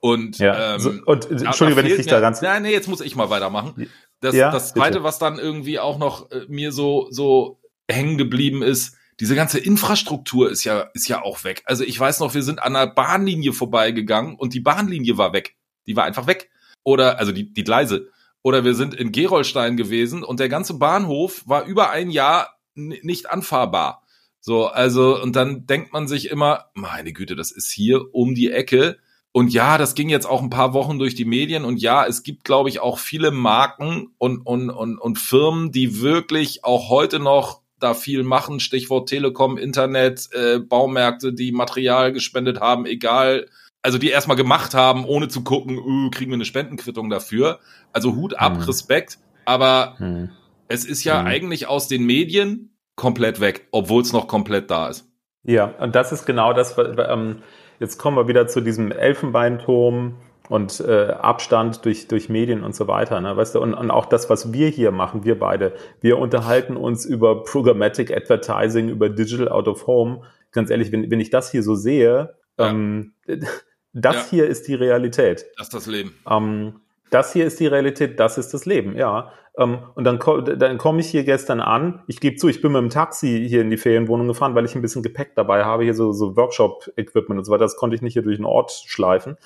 Und, 0.00 0.38
ja. 0.38 0.74
ähm, 0.74 0.80
so, 0.80 0.90
und 1.06 1.30
Entschuldigung, 1.30 1.84
wenn 1.84 1.90
ich 1.90 1.96
dich 1.96 2.06
da 2.06 2.20
ganz. 2.20 2.42
Nein, 2.42 2.62
nee, 2.62 2.72
jetzt 2.72 2.88
muss 2.88 3.00
ich 3.00 3.14
mal 3.14 3.30
weitermachen. 3.30 3.88
Das, 4.20 4.34
ja, 4.34 4.50
das 4.50 4.72
zweite, 4.72 4.94
bitte. 4.94 5.04
was 5.04 5.18
dann 5.18 5.38
irgendwie 5.38 5.78
auch 5.78 5.98
noch 5.98 6.30
äh, 6.30 6.46
mir 6.48 6.72
so, 6.72 7.06
so 7.10 7.60
hängen 7.88 8.18
geblieben 8.18 8.62
ist, 8.62 8.96
diese 9.20 9.34
ganze 9.34 9.58
Infrastruktur 9.58 10.50
ist 10.50 10.64
ja, 10.64 10.90
ist 10.92 11.08
ja 11.08 11.22
auch 11.22 11.44
weg. 11.44 11.62
Also 11.66 11.84
ich 11.84 11.98
weiß 12.00 12.18
noch, 12.20 12.34
wir 12.34 12.42
sind 12.42 12.60
an 12.60 12.74
einer 12.74 12.92
Bahnlinie 12.92 13.52
vorbeigegangen 13.52 14.34
und 14.34 14.52
die 14.52 14.60
Bahnlinie 14.60 15.18
war 15.18 15.32
weg. 15.32 15.56
Die 15.86 15.94
war 15.94 16.04
einfach 16.04 16.26
weg. 16.26 16.50
Oder, 16.82 17.18
also 17.18 17.30
die, 17.30 17.52
die 17.52 17.64
Gleise. 17.64 18.08
Oder 18.42 18.64
wir 18.64 18.74
sind 18.74 18.94
in 18.94 19.12
Gerolstein 19.12 19.76
gewesen 19.76 20.24
und 20.24 20.40
der 20.40 20.48
ganze 20.48 20.74
Bahnhof 20.74 21.46
war 21.46 21.64
über 21.66 21.90
ein 21.90 22.10
Jahr 22.10 22.58
nicht 22.74 23.30
anfahrbar. 23.30 24.02
So, 24.40 24.66
also, 24.66 25.20
und 25.20 25.36
dann 25.36 25.66
denkt 25.66 25.92
man 25.92 26.08
sich 26.08 26.30
immer, 26.30 26.66
meine 26.74 27.12
Güte, 27.12 27.36
das 27.36 27.50
ist 27.50 27.70
hier 27.70 28.14
um 28.14 28.34
die 28.34 28.50
Ecke. 28.50 28.98
Und 29.32 29.52
ja, 29.52 29.78
das 29.78 29.94
ging 29.94 30.08
jetzt 30.08 30.26
auch 30.26 30.42
ein 30.42 30.50
paar 30.50 30.72
Wochen 30.72 30.98
durch 30.98 31.14
die 31.14 31.24
Medien. 31.24 31.64
Und 31.64 31.80
ja, 31.80 32.04
es 32.06 32.22
gibt, 32.22 32.44
glaube 32.44 32.68
ich, 32.68 32.80
auch 32.80 32.98
viele 32.98 33.30
Marken 33.30 34.08
und, 34.18 34.38
und, 34.44 34.70
und, 34.70 34.98
und 34.98 35.18
Firmen, 35.18 35.70
die 35.70 36.00
wirklich 36.00 36.64
auch 36.64 36.88
heute 36.88 37.20
noch 37.20 37.60
da 37.78 37.94
viel 37.94 38.24
machen. 38.24 38.60
Stichwort 38.60 39.08
Telekom, 39.08 39.56
Internet, 39.56 40.28
äh, 40.32 40.58
Baumärkte, 40.58 41.32
die 41.32 41.52
Material 41.52 42.12
gespendet 42.12 42.60
haben, 42.60 42.86
egal. 42.86 43.46
Also 43.82 43.98
die 43.98 44.08
erstmal 44.08 44.36
gemacht 44.36 44.74
haben, 44.74 45.04
ohne 45.04 45.28
zu 45.28 45.42
gucken, 45.42 45.78
öh, 45.78 46.10
kriegen 46.10 46.30
wir 46.30 46.34
eine 46.34 46.44
Spendenquittung 46.44 47.08
dafür. 47.08 47.60
Also 47.92 48.14
Hut 48.16 48.34
ab, 48.34 48.56
hm. 48.56 48.62
Respekt. 48.62 49.18
Aber 49.44 49.94
hm 49.98 50.30
Es 50.70 50.84
ist 50.84 51.02
ja 51.02 51.20
mhm. 51.20 51.26
eigentlich 51.26 51.66
aus 51.66 51.88
den 51.88 52.04
Medien 52.04 52.70
komplett 53.00 53.40
weg, 53.40 53.66
obwohl 53.70 54.02
es 54.02 54.12
noch 54.12 54.28
komplett 54.28 54.70
da 54.70 54.88
ist. 54.88 55.08
Ja, 55.42 55.72
und 55.80 55.94
das 55.94 56.12
ist 56.12 56.26
genau 56.26 56.52
das, 56.52 56.76
ähm, 56.78 57.36
jetzt 57.78 57.96
kommen 57.96 58.18
wir 58.18 58.28
wieder 58.28 58.46
zu 58.46 58.60
diesem 58.60 58.92
Elfenbeinturm 58.92 60.16
und 60.50 60.80
äh, 60.80 61.12
Abstand 61.12 61.86
durch, 61.86 62.08
durch 62.08 62.28
Medien 62.28 62.62
und 62.62 62.76
so 62.76 62.88
weiter. 62.88 63.18
Ne? 63.22 63.34
Weißt 63.34 63.54
du, 63.54 63.60
und, 63.60 63.72
und 63.72 63.90
auch 63.90 64.04
das, 64.04 64.28
was 64.28 64.52
wir 64.52 64.68
hier 64.68 64.90
machen, 64.90 65.24
wir 65.24 65.38
beide, 65.38 65.72
wir 66.02 66.18
unterhalten 66.18 66.76
uns 66.76 67.06
über 67.06 67.42
Programmatic 67.42 68.14
Advertising, 68.14 68.90
über 68.90 69.08
Digital 69.08 69.48
Out 69.48 69.66
of 69.66 69.86
Home. 69.86 70.20
Ganz 70.52 70.68
ehrlich, 70.68 70.92
wenn, 70.92 71.10
wenn 71.10 71.20
ich 71.20 71.30
das 71.30 71.50
hier 71.50 71.62
so 71.62 71.76
sehe, 71.76 72.34
ja. 72.58 72.68
ähm, 72.68 73.14
das 73.94 74.16
ja. 74.16 74.24
hier 74.28 74.46
ist 74.46 74.68
die 74.68 74.74
Realität. 74.74 75.46
Das 75.56 75.68
ist 75.68 75.74
das 75.74 75.86
Leben. 75.86 76.14
Ähm, 76.28 76.80
das 77.10 77.32
hier 77.32 77.46
ist 77.46 77.60
die 77.60 77.66
Realität, 77.66 78.18
das 78.18 78.38
ist 78.38 78.54
das 78.54 78.66
Leben, 78.66 78.96
ja. 78.96 79.32
Ähm, 79.58 79.78
und 79.94 80.04
dann, 80.04 80.18
dann 80.58 80.78
komme 80.78 81.00
ich 81.00 81.08
hier 81.08 81.24
gestern 81.24 81.60
an. 81.60 82.02
Ich 82.06 82.20
gebe 82.20 82.36
zu, 82.36 82.48
ich 82.48 82.62
bin 82.62 82.72
mit 82.72 82.80
dem 82.80 82.90
Taxi 82.90 83.46
hier 83.48 83.62
in 83.62 83.70
die 83.70 83.76
Ferienwohnung 83.76 84.28
gefahren, 84.28 84.54
weil 84.54 84.64
ich 84.64 84.74
ein 84.74 84.82
bisschen 84.82 85.02
Gepäck 85.02 85.34
dabei 85.34 85.64
habe, 85.64 85.84
hier 85.84 85.94
so, 85.94 86.12
so 86.12 86.36
Workshop-Equipment 86.36 87.38
und 87.38 87.44
so 87.44 87.52
weiter. 87.52 87.64
Das 87.64 87.76
konnte 87.76 87.96
ich 87.96 88.02
nicht 88.02 88.14
hier 88.14 88.22
durch 88.22 88.36
den 88.36 88.44
Ort 88.44 88.70
schleifen. 88.86 89.36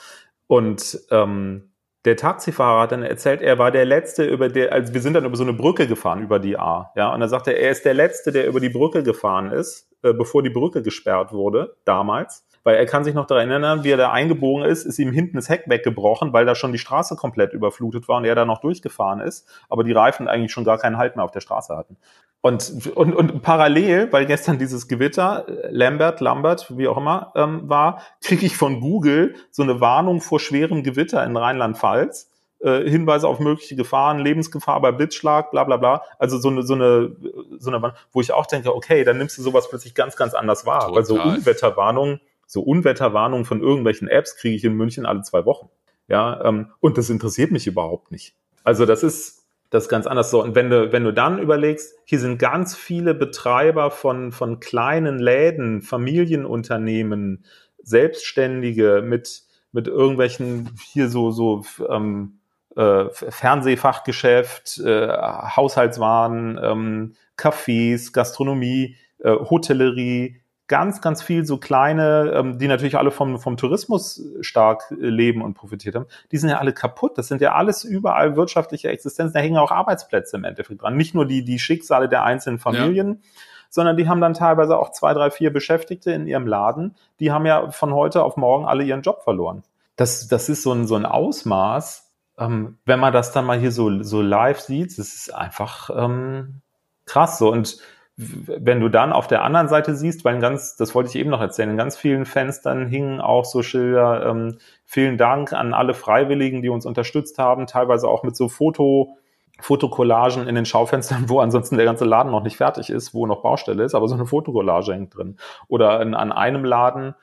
Und 0.46 1.00
ähm, 1.10 1.70
der 2.04 2.16
Taxifahrer 2.16 2.82
hat 2.82 2.92
dann 2.92 3.02
erzählt, 3.02 3.40
er 3.40 3.58
war 3.58 3.70
der 3.70 3.86
Letzte, 3.86 4.26
über 4.26 4.48
der, 4.50 4.72
also 4.72 4.92
wir 4.92 5.00
sind 5.00 5.14
dann 5.14 5.24
über 5.24 5.36
so 5.36 5.42
eine 5.42 5.54
Brücke 5.54 5.86
gefahren, 5.86 6.22
über 6.22 6.38
die 6.38 6.58
A, 6.58 6.92
ja, 6.96 7.14
und 7.14 7.22
er 7.22 7.28
sagte, 7.28 7.52
er 7.52 7.70
ist 7.70 7.86
der 7.86 7.94
Letzte, 7.94 8.30
der 8.30 8.46
über 8.46 8.60
die 8.60 8.68
Brücke 8.68 9.02
gefahren 9.02 9.50
ist, 9.50 9.88
äh, 10.02 10.12
bevor 10.12 10.42
die 10.42 10.50
Brücke 10.50 10.82
gesperrt 10.82 11.32
wurde, 11.32 11.76
damals 11.86 12.46
weil 12.64 12.76
er 12.76 12.86
kann 12.86 13.04
sich 13.04 13.14
noch 13.14 13.26
daran 13.26 13.50
erinnern, 13.50 13.84
wie 13.84 13.90
er 13.90 13.96
da 13.96 14.10
eingebogen 14.10 14.64
ist, 14.64 14.84
ist 14.84 14.98
ihm 14.98 15.12
hinten 15.12 15.36
das 15.36 15.48
Heck 15.48 15.64
weggebrochen, 15.68 16.32
weil 16.32 16.46
da 16.46 16.54
schon 16.54 16.72
die 16.72 16.78
Straße 16.78 17.14
komplett 17.14 17.52
überflutet 17.52 18.08
war 18.08 18.16
und 18.16 18.24
er 18.24 18.34
da 18.34 18.44
noch 18.44 18.60
durchgefahren 18.60 19.20
ist, 19.20 19.46
aber 19.68 19.84
die 19.84 19.92
Reifen 19.92 20.26
eigentlich 20.26 20.50
schon 20.50 20.64
gar 20.64 20.78
keinen 20.78 20.96
Halt 20.96 21.16
mehr 21.16 21.24
auf 21.24 21.30
der 21.30 21.40
Straße 21.40 21.76
hatten. 21.76 21.96
Und, 22.40 22.94
und, 22.94 23.14
und 23.14 23.40
parallel, 23.40 24.12
weil 24.12 24.26
gestern 24.26 24.58
dieses 24.58 24.88
Gewitter, 24.88 25.46
Lambert, 25.70 26.20
Lambert, 26.20 26.76
wie 26.76 26.88
auch 26.88 26.98
immer, 26.98 27.32
ähm, 27.36 27.68
war, 27.70 28.02
kriege 28.22 28.44
ich 28.44 28.56
von 28.56 28.80
Google 28.80 29.34
so 29.50 29.62
eine 29.62 29.80
Warnung 29.80 30.20
vor 30.20 30.40
schwerem 30.40 30.82
Gewitter 30.82 31.24
in 31.24 31.36
Rheinland-Pfalz. 31.36 32.30
Äh, 32.60 32.88
Hinweise 32.88 33.28
auf 33.28 33.40
mögliche 33.40 33.76
Gefahren, 33.76 34.18
Lebensgefahr 34.18 34.80
bei 34.82 34.92
Blitzschlag, 34.92 35.52
bla 35.52 35.64
bla 35.64 35.78
bla. 35.78 36.02
Also 36.18 36.38
so 36.38 36.50
eine, 36.50 36.62
so 36.64 36.74
eine, 36.74 37.16
so 37.58 37.70
eine, 37.70 37.94
wo 38.12 38.20
ich 38.20 38.32
auch 38.32 38.44
denke, 38.44 38.74
okay, 38.74 39.04
dann 39.04 39.16
nimmst 39.16 39.38
du 39.38 39.42
sowas 39.42 39.70
plötzlich 39.70 39.94
ganz, 39.94 40.14
ganz 40.14 40.34
anders 40.34 40.66
wahr. 40.66 40.88
Total. 40.88 40.96
Weil 40.96 41.04
so 41.04 41.14
Unwetterwarnungen 41.14 42.20
so 42.46 42.62
Unwetterwarnungen 42.62 43.44
von 43.44 43.60
irgendwelchen 43.60 44.08
Apps 44.08 44.36
kriege 44.36 44.56
ich 44.56 44.64
in 44.64 44.74
München 44.74 45.06
alle 45.06 45.22
zwei 45.22 45.44
Wochen. 45.44 45.68
Ja, 46.08 46.44
ähm, 46.44 46.70
und 46.80 46.98
das 46.98 47.10
interessiert 47.10 47.50
mich 47.50 47.66
überhaupt 47.66 48.10
nicht. 48.10 48.34
Also 48.62 48.86
das 48.86 49.02
ist, 49.02 49.46
das 49.70 49.84
ist 49.84 49.88
ganz 49.88 50.06
anders 50.06 50.30
so. 50.30 50.42
Und 50.42 50.54
wenn 50.54 50.70
du, 50.70 50.92
wenn 50.92 51.04
du 51.04 51.12
dann 51.12 51.38
überlegst, 51.38 51.94
hier 52.04 52.18
sind 52.18 52.38
ganz 52.38 52.76
viele 52.76 53.14
Betreiber 53.14 53.90
von, 53.90 54.32
von 54.32 54.60
kleinen 54.60 55.18
Läden, 55.18 55.82
Familienunternehmen, 55.82 57.44
Selbstständige 57.82 59.02
mit, 59.04 59.42
mit 59.72 59.88
irgendwelchen 59.88 60.70
hier 60.92 61.08
so, 61.08 61.30
so, 61.30 61.64
ähm, 61.88 62.38
äh, 62.76 63.04
Fernsehfachgeschäft, 63.10 64.80
äh, 64.80 65.08
Haushaltswaren, 65.08 66.58
ähm, 66.62 67.14
Cafés, 67.36 68.12
Gastronomie, 68.12 68.96
äh, 69.18 69.30
Hotellerie, 69.30 70.40
ganz, 70.66 71.00
ganz 71.00 71.22
viel 71.22 71.44
so 71.44 71.58
kleine, 71.58 72.32
ähm, 72.34 72.58
die 72.58 72.68
natürlich 72.68 72.96
alle 72.96 73.10
vom, 73.10 73.38
vom 73.38 73.56
Tourismus 73.56 74.22
stark 74.40 74.84
leben 74.90 75.42
und 75.42 75.54
profitiert 75.54 75.94
haben, 75.94 76.06
die 76.32 76.38
sind 76.38 76.50
ja 76.50 76.58
alle 76.58 76.72
kaputt. 76.72 77.18
Das 77.18 77.28
sind 77.28 77.40
ja 77.40 77.54
alles 77.54 77.84
überall 77.84 78.36
wirtschaftliche 78.36 78.88
Existenzen. 78.88 79.34
Da 79.34 79.40
hängen 79.40 79.58
auch 79.58 79.70
Arbeitsplätze 79.70 80.36
im 80.36 80.44
Endeffekt 80.44 80.82
dran. 80.82 80.96
Nicht 80.96 81.14
nur 81.14 81.26
die, 81.26 81.44
die 81.44 81.58
Schicksale 81.58 82.08
der 82.08 82.24
einzelnen 82.24 82.58
Familien, 82.58 83.08
ja. 83.08 83.28
sondern 83.68 83.96
die 83.96 84.08
haben 84.08 84.20
dann 84.20 84.34
teilweise 84.34 84.78
auch 84.78 84.90
zwei, 84.92 85.12
drei, 85.12 85.30
vier 85.30 85.52
Beschäftigte 85.52 86.12
in 86.12 86.26
ihrem 86.26 86.46
Laden. 86.46 86.94
Die 87.20 87.30
haben 87.30 87.44
ja 87.44 87.70
von 87.70 87.92
heute 87.92 88.22
auf 88.22 88.36
morgen 88.36 88.64
alle 88.64 88.84
ihren 88.84 89.02
Job 89.02 89.22
verloren. 89.22 89.64
Das, 89.96 90.28
das 90.28 90.48
ist 90.48 90.62
so 90.62 90.72
ein, 90.72 90.86
so 90.86 90.96
ein 90.96 91.06
Ausmaß, 91.06 92.10
ähm, 92.38 92.78
wenn 92.84 93.00
man 93.00 93.12
das 93.12 93.32
dann 93.32 93.44
mal 93.44 93.58
hier 93.58 93.70
so, 93.70 94.02
so 94.02 94.20
live 94.22 94.60
sieht, 94.60 94.98
das 94.98 95.14
ist 95.14 95.34
einfach 95.34 95.90
ähm, 95.94 96.62
krass 97.06 97.38
so. 97.38 97.52
Und 97.52 97.78
wenn 98.16 98.80
du 98.80 98.88
dann 98.88 99.12
auf 99.12 99.26
der 99.26 99.42
anderen 99.42 99.68
Seite 99.68 99.96
siehst, 99.96 100.24
weil 100.24 100.38
ganz, 100.38 100.76
das 100.76 100.94
wollte 100.94 101.10
ich 101.10 101.16
eben 101.16 101.30
noch 101.30 101.40
erzählen, 101.40 101.70
in 101.70 101.76
ganz 101.76 101.96
vielen 101.96 102.26
Fenstern 102.26 102.86
hingen 102.86 103.20
auch 103.20 103.44
so 103.44 103.62
Schilder, 103.62 104.26
ähm, 104.26 104.58
vielen 104.84 105.18
Dank 105.18 105.52
an 105.52 105.74
alle 105.74 105.94
Freiwilligen, 105.94 106.62
die 106.62 106.68
uns 106.68 106.86
unterstützt 106.86 107.38
haben, 107.38 107.66
teilweise 107.66 108.08
auch 108.08 108.22
mit 108.22 108.36
so 108.36 108.48
Foto, 108.48 109.16
Fotokollagen 109.60 110.46
in 110.46 110.54
den 110.54 110.64
Schaufenstern, 110.64 111.28
wo 111.28 111.40
ansonsten 111.40 111.76
der 111.76 111.86
ganze 111.86 112.04
Laden 112.04 112.30
noch 112.30 112.44
nicht 112.44 112.56
fertig 112.56 112.88
ist, 112.88 113.14
wo 113.14 113.26
noch 113.26 113.42
Baustelle 113.42 113.82
ist, 113.82 113.96
aber 113.96 114.06
so 114.06 114.14
eine 114.14 114.26
Fotokollage 114.26 114.92
hängt 114.92 115.16
drin. 115.16 115.36
Oder 115.66 116.00
in, 116.00 116.14
an 116.14 116.30
einem 116.30 116.64
Laden, 116.64 117.16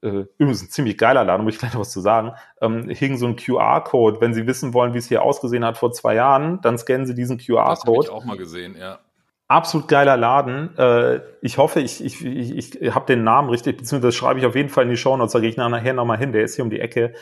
äh, 0.00 0.24
übrigens 0.38 0.62
ein 0.62 0.70
ziemlich 0.70 0.96
geiler 0.96 1.24
Laden, 1.24 1.44
muss 1.44 1.54
ich 1.54 1.60
gleich 1.60 1.74
noch 1.74 1.80
was 1.80 1.90
zu 1.90 2.00
sagen, 2.00 2.32
ähm, 2.62 2.88
hing 2.88 3.18
so 3.18 3.26
ein 3.26 3.36
QR-Code. 3.36 4.22
Wenn 4.22 4.32
Sie 4.32 4.46
wissen 4.46 4.72
wollen, 4.72 4.94
wie 4.94 4.98
es 4.98 5.08
hier 5.08 5.22
ausgesehen 5.22 5.64
hat 5.64 5.76
vor 5.76 5.92
zwei 5.92 6.14
Jahren, 6.14 6.62
dann 6.62 6.78
scannen 6.78 7.06
Sie 7.06 7.14
diesen 7.14 7.36
QR-Code. 7.36 7.74
Das 7.74 7.84
habe 7.84 8.04
ich 8.04 8.10
auch 8.10 8.24
mal 8.24 8.38
gesehen, 8.38 8.76
ja 8.78 8.98
absolut 9.48 9.88
geiler 9.88 10.16
Laden. 10.16 10.76
Äh, 10.78 11.20
ich 11.40 11.58
hoffe, 11.58 11.80
ich, 11.80 12.04
ich, 12.04 12.24
ich, 12.24 12.80
ich 12.80 12.94
habe 12.94 13.06
den 13.06 13.24
Namen 13.24 13.48
richtig, 13.48 13.78
beziehungsweise 13.78 14.08
das 14.08 14.14
schreibe 14.14 14.38
ich 14.38 14.46
auf 14.46 14.54
jeden 14.54 14.68
Fall 14.68 14.84
in 14.84 14.90
die 14.90 14.96
Show 14.96 15.16
Notes, 15.16 15.32
da 15.32 15.40
gehe 15.40 15.48
ich 15.48 15.56
nachher 15.56 15.94
nochmal 15.94 16.18
hin, 16.18 16.32
der 16.32 16.44
ist 16.44 16.54
hier 16.54 16.64
um 16.64 16.70
die 16.70 16.80
Ecke. 16.80 17.14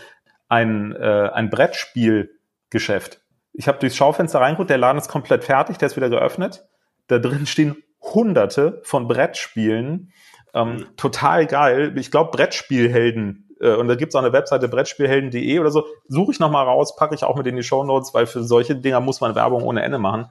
Ein, 0.48 0.94
äh, 0.94 1.30
ein 1.32 1.50
Brettspielgeschäft. 1.50 3.20
Ich 3.52 3.68
habe 3.68 3.78
durchs 3.78 3.96
Schaufenster 3.96 4.40
reingeguckt, 4.40 4.70
der 4.70 4.78
Laden 4.78 4.98
ist 4.98 5.08
komplett 5.08 5.44
fertig, 5.44 5.78
der 5.78 5.86
ist 5.86 5.96
wieder 5.96 6.10
geöffnet. 6.10 6.66
Da 7.06 7.18
drin 7.18 7.46
stehen 7.46 7.76
hunderte 8.02 8.80
von 8.84 9.08
Brettspielen. 9.08 10.12
Ähm, 10.54 10.86
total 10.96 11.46
geil. 11.46 11.92
Ich 11.96 12.10
glaube, 12.10 12.30
Brettspielhelden. 12.30 13.56
Äh, 13.60 13.74
und 13.74 13.88
da 13.88 13.94
gibt's 13.94 14.14
auch 14.14 14.22
eine 14.22 14.32
Webseite 14.32 14.68
brettspielhelden.de 14.68 15.58
oder 15.58 15.70
so. 15.70 15.86
Suche 16.06 16.32
ich 16.32 16.40
nochmal 16.40 16.64
raus, 16.64 16.96
packe 16.96 17.14
ich 17.14 17.24
auch 17.24 17.36
mit 17.36 17.46
in 17.46 17.56
die 17.56 17.62
Show 17.62 17.82
Notes, 17.84 18.14
weil 18.14 18.26
für 18.26 18.42
solche 18.42 18.76
Dinger 18.76 19.00
muss 19.00 19.20
man 19.20 19.34
Werbung 19.34 19.62
ohne 19.62 19.82
Ende 19.82 19.98
machen. 19.98 20.26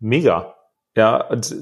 Mega. 0.00 0.54
Ja, 0.96 1.16
und 1.16 1.54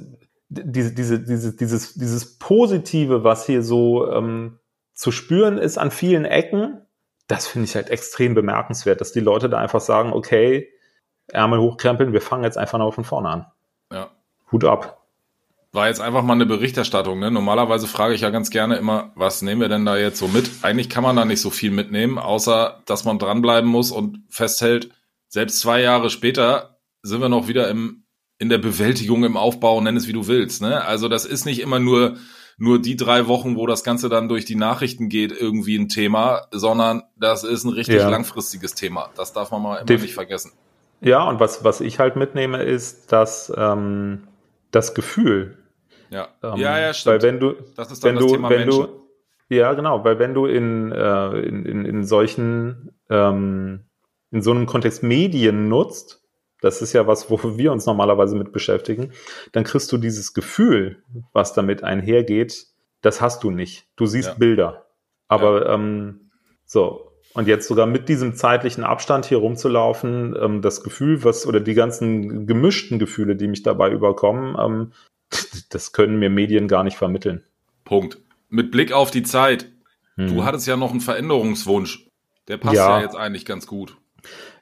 diese, 0.49 0.93
diese, 0.93 1.21
diese, 1.21 1.57
dieses, 1.57 1.95
dieses 1.95 2.39
Positive, 2.39 3.25
was 3.25 3.47
hier 3.47 3.63
so 3.63 4.11
ähm, 4.13 4.59
zu 4.95 5.11
spüren 5.11 5.59
ist 5.59 5.79
an 5.79 5.91
vielen 5.91 6.25
Ecken, 6.25 6.83
das 7.27 7.47
finde 7.47 7.65
ich 7.65 7.75
halt 7.75 7.89
extrem 7.89 8.35
bemerkenswert, 8.35 9.01
dass 9.01 9.13
die 9.13 9.21
Leute 9.21 9.49
da 9.49 9.59
einfach 9.59 9.81
sagen, 9.81 10.13
okay, 10.13 10.69
Ärmel 11.29 11.61
hochkrempeln, 11.61 12.13
wir 12.13 12.21
fangen 12.21 12.45
jetzt 12.45 12.59
einfach 12.59 12.79
noch 12.79 12.93
von 12.93 13.05
vorne 13.05 13.29
an. 13.29 13.47
Ja. 13.91 14.11
Hut 14.51 14.65
ab. 14.65 15.07
War 15.73 15.89
jetzt 15.89 16.03
einfach 16.03 16.23
mal 16.23 16.35
eine 16.35 16.45
Berichterstattung. 16.45 17.19
Ne? 17.19 17.31
Normalerweise 17.31 17.87
frage 17.87 18.13
ich 18.13 18.21
ja 18.21 18.29
ganz 18.29 18.51
gerne 18.51 18.77
immer, 18.77 19.13
was 19.15 19.41
nehmen 19.41 19.63
wir 19.63 19.69
denn 19.69 19.87
da 19.87 19.97
jetzt 19.97 20.19
so 20.19 20.29
mit? 20.29 20.51
Eigentlich 20.61 20.91
kann 20.91 21.03
man 21.03 21.17
da 21.17 21.25
nicht 21.25 21.41
so 21.41 21.49
viel 21.49 21.71
mitnehmen, 21.71 22.19
außer 22.19 22.83
dass 22.85 23.05
man 23.05 23.19
dranbleiben 23.19 23.71
muss 23.71 23.91
und 23.91 24.23
festhält, 24.29 24.91
selbst 25.29 25.61
zwei 25.61 25.81
Jahre 25.81 26.11
später 26.11 26.79
sind 27.01 27.23
wir 27.23 27.31
noch 27.31 27.49
wieder 27.49 27.69
im 27.71 28.02
in 28.43 28.49
der 28.49 28.59
Bewältigung, 28.59 29.23
im 29.23 29.37
Aufbau, 29.37 29.81
nenn 29.81 29.97
es 29.97 30.09
wie 30.09 30.13
du 30.13 30.27
willst. 30.27 30.63
Ne? 30.63 30.85
Also 30.85 31.09
das 31.09 31.25
ist 31.25 31.47
nicht 31.47 31.61
immer 31.61 31.79
nur 31.79 32.17
nur 32.59 32.81
die 32.81 32.97
drei 32.97 33.29
Wochen, 33.29 33.57
wo 33.57 33.67
das 33.67 33.83
Ganze 33.83 34.09
dann 34.09 34.29
durch 34.29 34.45
die 34.45 34.57
Nachrichten 34.57 35.09
geht, 35.09 35.33
irgendwie 35.33 35.77
ein 35.77 35.89
Thema, 35.89 36.49
sondern 36.51 37.03
das 37.17 37.45
ist 37.45 37.65
ein 37.65 37.71
richtig 37.71 37.97
ja. 37.97 38.09
langfristiges 38.09 38.75
Thema. 38.75 39.11
Das 39.17 39.33
darf 39.33 39.53
man 39.53 39.63
mal 39.63 39.77
immer 39.77 39.87
Def 39.87 40.03
nicht 40.03 40.15
vergessen. 40.15 40.53
Ja, 41.01 41.25
und 41.29 41.41
was, 41.41 41.65
was 41.65 41.81
ich 41.81 41.99
halt 41.99 42.17
mitnehme, 42.17 42.63
ist, 42.63 43.11
dass 43.13 43.53
ähm, 43.57 44.29
das 44.71 44.95
Gefühl. 44.95 45.59
Ja, 46.11 46.29
ähm, 46.43 46.57
ja, 46.57 46.79
ja, 46.79 46.93
stimmt. 46.93 47.15
Weil 47.15 47.23
wenn 47.23 47.41
du, 47.41 47.55
das 47.77 47.91
ist 47.91 48.05
dann 48.05 48.11
wenn 48.11 48.17
das 48.17 48.27
du, 48.27 48.33
Thema 48.33 48.51
wenn 48.51 48.61
Menschen. 48.61 48.87
du, 49.49 49.55
ja, 49.55 49.73
genau, 49.73 50.05
weil 50.05 50.19
wenn 50.19 50.35
du 50.35 50.47
in, 50.47 50.93
äh, 50.93 51.39
in, 51.41 51.65
in, 51.65 51.85
in 51.85 52.05
solchen, 52.05 52.93
ähm, 53.09 53.87
in 54.31 54.43
so 54.43 54.51
einem 54.51 54.67
Kontext 54.67 55.03
Medien 55.03 55.69
nutzt, 55.69 56.22
das 56.63 56.81
ist 56.81 56.95
ja 56.95 57.07
was, 57.07 57.29
wo 57.29 57.59
wir 57.59 57.73
uns 57.73 57.85
normalerweise 57.85 58.37
mit 58.37 58.53
beschäftigen, 58.53 59.13
dann 59.51 59.65
kriegst 59.65 59.93
du 59.93 59.99
dieses 59.99 60.33
Gefühl, 60.33 61.03
was 61.33 61.53
damit 61.53 61.85
einhergeht, 61.85 62.67
das 63.03 63.21
hast 63.21 63.43
du 63.43 63.51
nicht. 63.51 63.87
Du 63.97 64.07
siehst 64.07 64.29
ja. 64.29 64.35
Bilder. 64.35 64.87
Aber 65.29 65.67
ja. 65.67 65.75
ähm, 65.75 66.31
so, 66.65 67.13
und 67.35 67.49
jetzt 67.49 67.67
sogar 67.67 67.87
mit 67.87 68.09
diesem 68.09 68.35
zeitlichen 68.35 68.85
Abstand 68.85 69.27
hier 69.27 69.39
rumzulaufen, 69.39 70.37
ähm, 70.41 70.63
das 70.63 70.85
Gefühl, 70.85 71.25
was, 71.25 71.47
oder 71.47 71.61
die 71.61 71.75
ganzen 71.75 72.47
gemischten 72.47 73.01
Gefühle, 73.01 73.35
die 73.35 73.49
mich 73.49 73.65
dabei 73.65 73.91
überkommen, 73.91 74.57
ähm, 74.59 74.93
das 75.71 75.93
können 75.93 76.19
mir 76.19 76.31
Medien 76.31 76.69
gar 76.69 76.85
nicht 76.85 76.97
vermitteln. 76.97 77.43
Punkt. 77.85 78.19
Mit 78.49 78.71
Blick 78.71 78.93
auf 78.93 79.11
die 79.11 79.25
Zeit. 79.25 79.67
Hm. 80.15 80.29
Du 80.29 80.45
hattest 80.45 80.69
ja 80.69 80.77
noch 80.77 80.93
einen 80.93 81.01
Veränderungswunsch. 81.01 82.07
Der 82.47 82.59
passt 82.59 82.77
ja, 82.77 82.99
ja 82.99 83.03
jetzt 83.03 83.17
eigentlich 83.17 83.47
ganz 83.47 83.67
gut. 83.67 83.97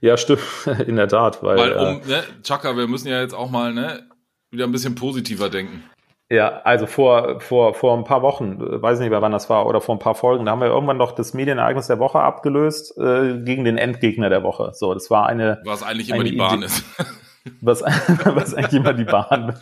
Ja, 0.00 0.16
stimmt, 0.16 0.40
in 0.86 0.96
der 0.96 1.08
Tat. 1.08 1.42
Weil, 1.42 1.58
weil 1.58 1.72
um, 1.72 2.02
äh, 2.02 2.06
ne, 2.06 2.22
Chaka, 2.42 2.76
wir 2.76 2.86
müssen 2.86 3.08
ja 3.08 3.20
jetzt 3.20 3.34
auch 3.34 3.50
mal 3.50 3.72
ne, 3.72 4.08
wieder 4.50 4.64
ein 4.64 4.72
bisschen 4.72 4.94
positiver 4.94 5.48
denken. 5.50 5.84
Ja, 6.32 6.60
also 6.62 6.86
vor, 6.86 7.40
vor, 7.40 7.74
vor 7.74 7.98
ein 7.98 8.04
paar 8.04 8.22
Wochen, 8.22 8.56
weiß 8.60 9.00
nicht 9.00 9.10
mehr 9.10 9.20
wann 9.20 9.32
das 9.32 9.50
war, 9.50 9.66
oder 9.66 9.80
vor 9.80 9.96
ein 9.96 9.98
paar 9.98 10.14
Folgen, 10.14 10.44
da 10.44 10.52
haben 10.52 10.60
wir 10.60 10.68
irgendwann 10.68 10.96
noch 10.96 11.10
das 11.10 11.34
Medienereignis 11.34 11.88
der 11.88 11.98
Woche 11.98 12.20
abgelöst 12.20 12.96
äh, 12.98 13.40
gegen 13.42 13.64
den 13.64 13.78
Endgegner 13.78 14.30
der 14.30 14.44
Woche. 14.44 14.70
So, 14.74 14.94
das 14.94 15.10
war 15.10 15.26
eine. 15.26 15.60
Was 15.64 15.82
eigentlich 15.82 16.10
immer 16.10 16.22
die 16.22 16.36
Bahn 16.36 16.58
Idee. 16.58 16.66
ist. 16.66 16.84
was, 17.60 17.82
was 18.24 18.54
eigentlich 18.54 18.74
immer 18.74 18.92
die 18.92 19.04
Bahn. 19.04 19.58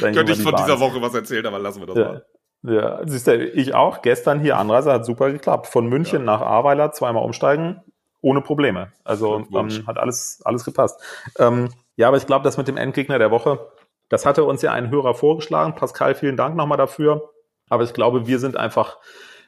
Könnte 0.00 0.32
ich 0.32 0.42
von 0.42 0.52
Bahn. 0.52 0.64
dieser 0.64 0.80
Woche 0.80 1.02
was 1.02 1.14
erzählen, 1.14 1.44
aber 1.44 1.58
lassen 1.58 1.80
wir 1.80 1.86
das 1.86 1.96
ja. 1.96 2.04
mal. 2.04 2.24
Ja, 2.62 3.00
siehst 3.04 3.26
du, 3.26 3.36
ich 3.36 3.74
auch. 3.74 4.00
Gestern 4.00 4.40
hier 4.40 4.56
Anreise 4.56 4.92
hat 4.92 5.04
super 5.04 5.30
geklappt. 5.30 5.66
Von 5.66 5.86
München 5.86 6.20
ja. 6.20 6.24
nach 6.24 6.40
Ahrweiler 6.40 6.92
zweimal 6.92 7.24
umsteigen, 7.24 7.82
ohne 8.26 8.40
Probleme. 8.40 8.92
Also 9.04 9.46
ähm, 9.54 9.86
hat 9.86 9.98
alles, 9.98 10.42
alles 10.44 10.64
gepasst. 10.64 11.00
Ähm, 11.38 11.68
ja, 11.94 12.08
aber 12.08 12.16
ich 12.16 12.26
glaube, 12.26 12.42
das 12.42 12.56
mit 12.56 12.66
dem 12.66 12.76
Endgegner 12.76 13.20
der 13.20 13.30
Woche, 13.30 13.70
das 14.08 14.26
hatte 14.26 14.42
uns 14.42 14.62
ja 14.62 14.72
ein 14.72 14.90
Hörer 14.90 15.14
vorgeschlagen. 15.14 15.76
Pascal, 15.76 16.16
vielen 16.16 16.36
Dank 16.36 16.56
nochmal 16.56 16.76
dafür. 16.76 17.30
Aber 17.68 17.84
ich 17.84 17.92
glaube, 17.92 18.26
wir 18.26 18.40
sind 18.40 18.56
einfach 18.56 18.98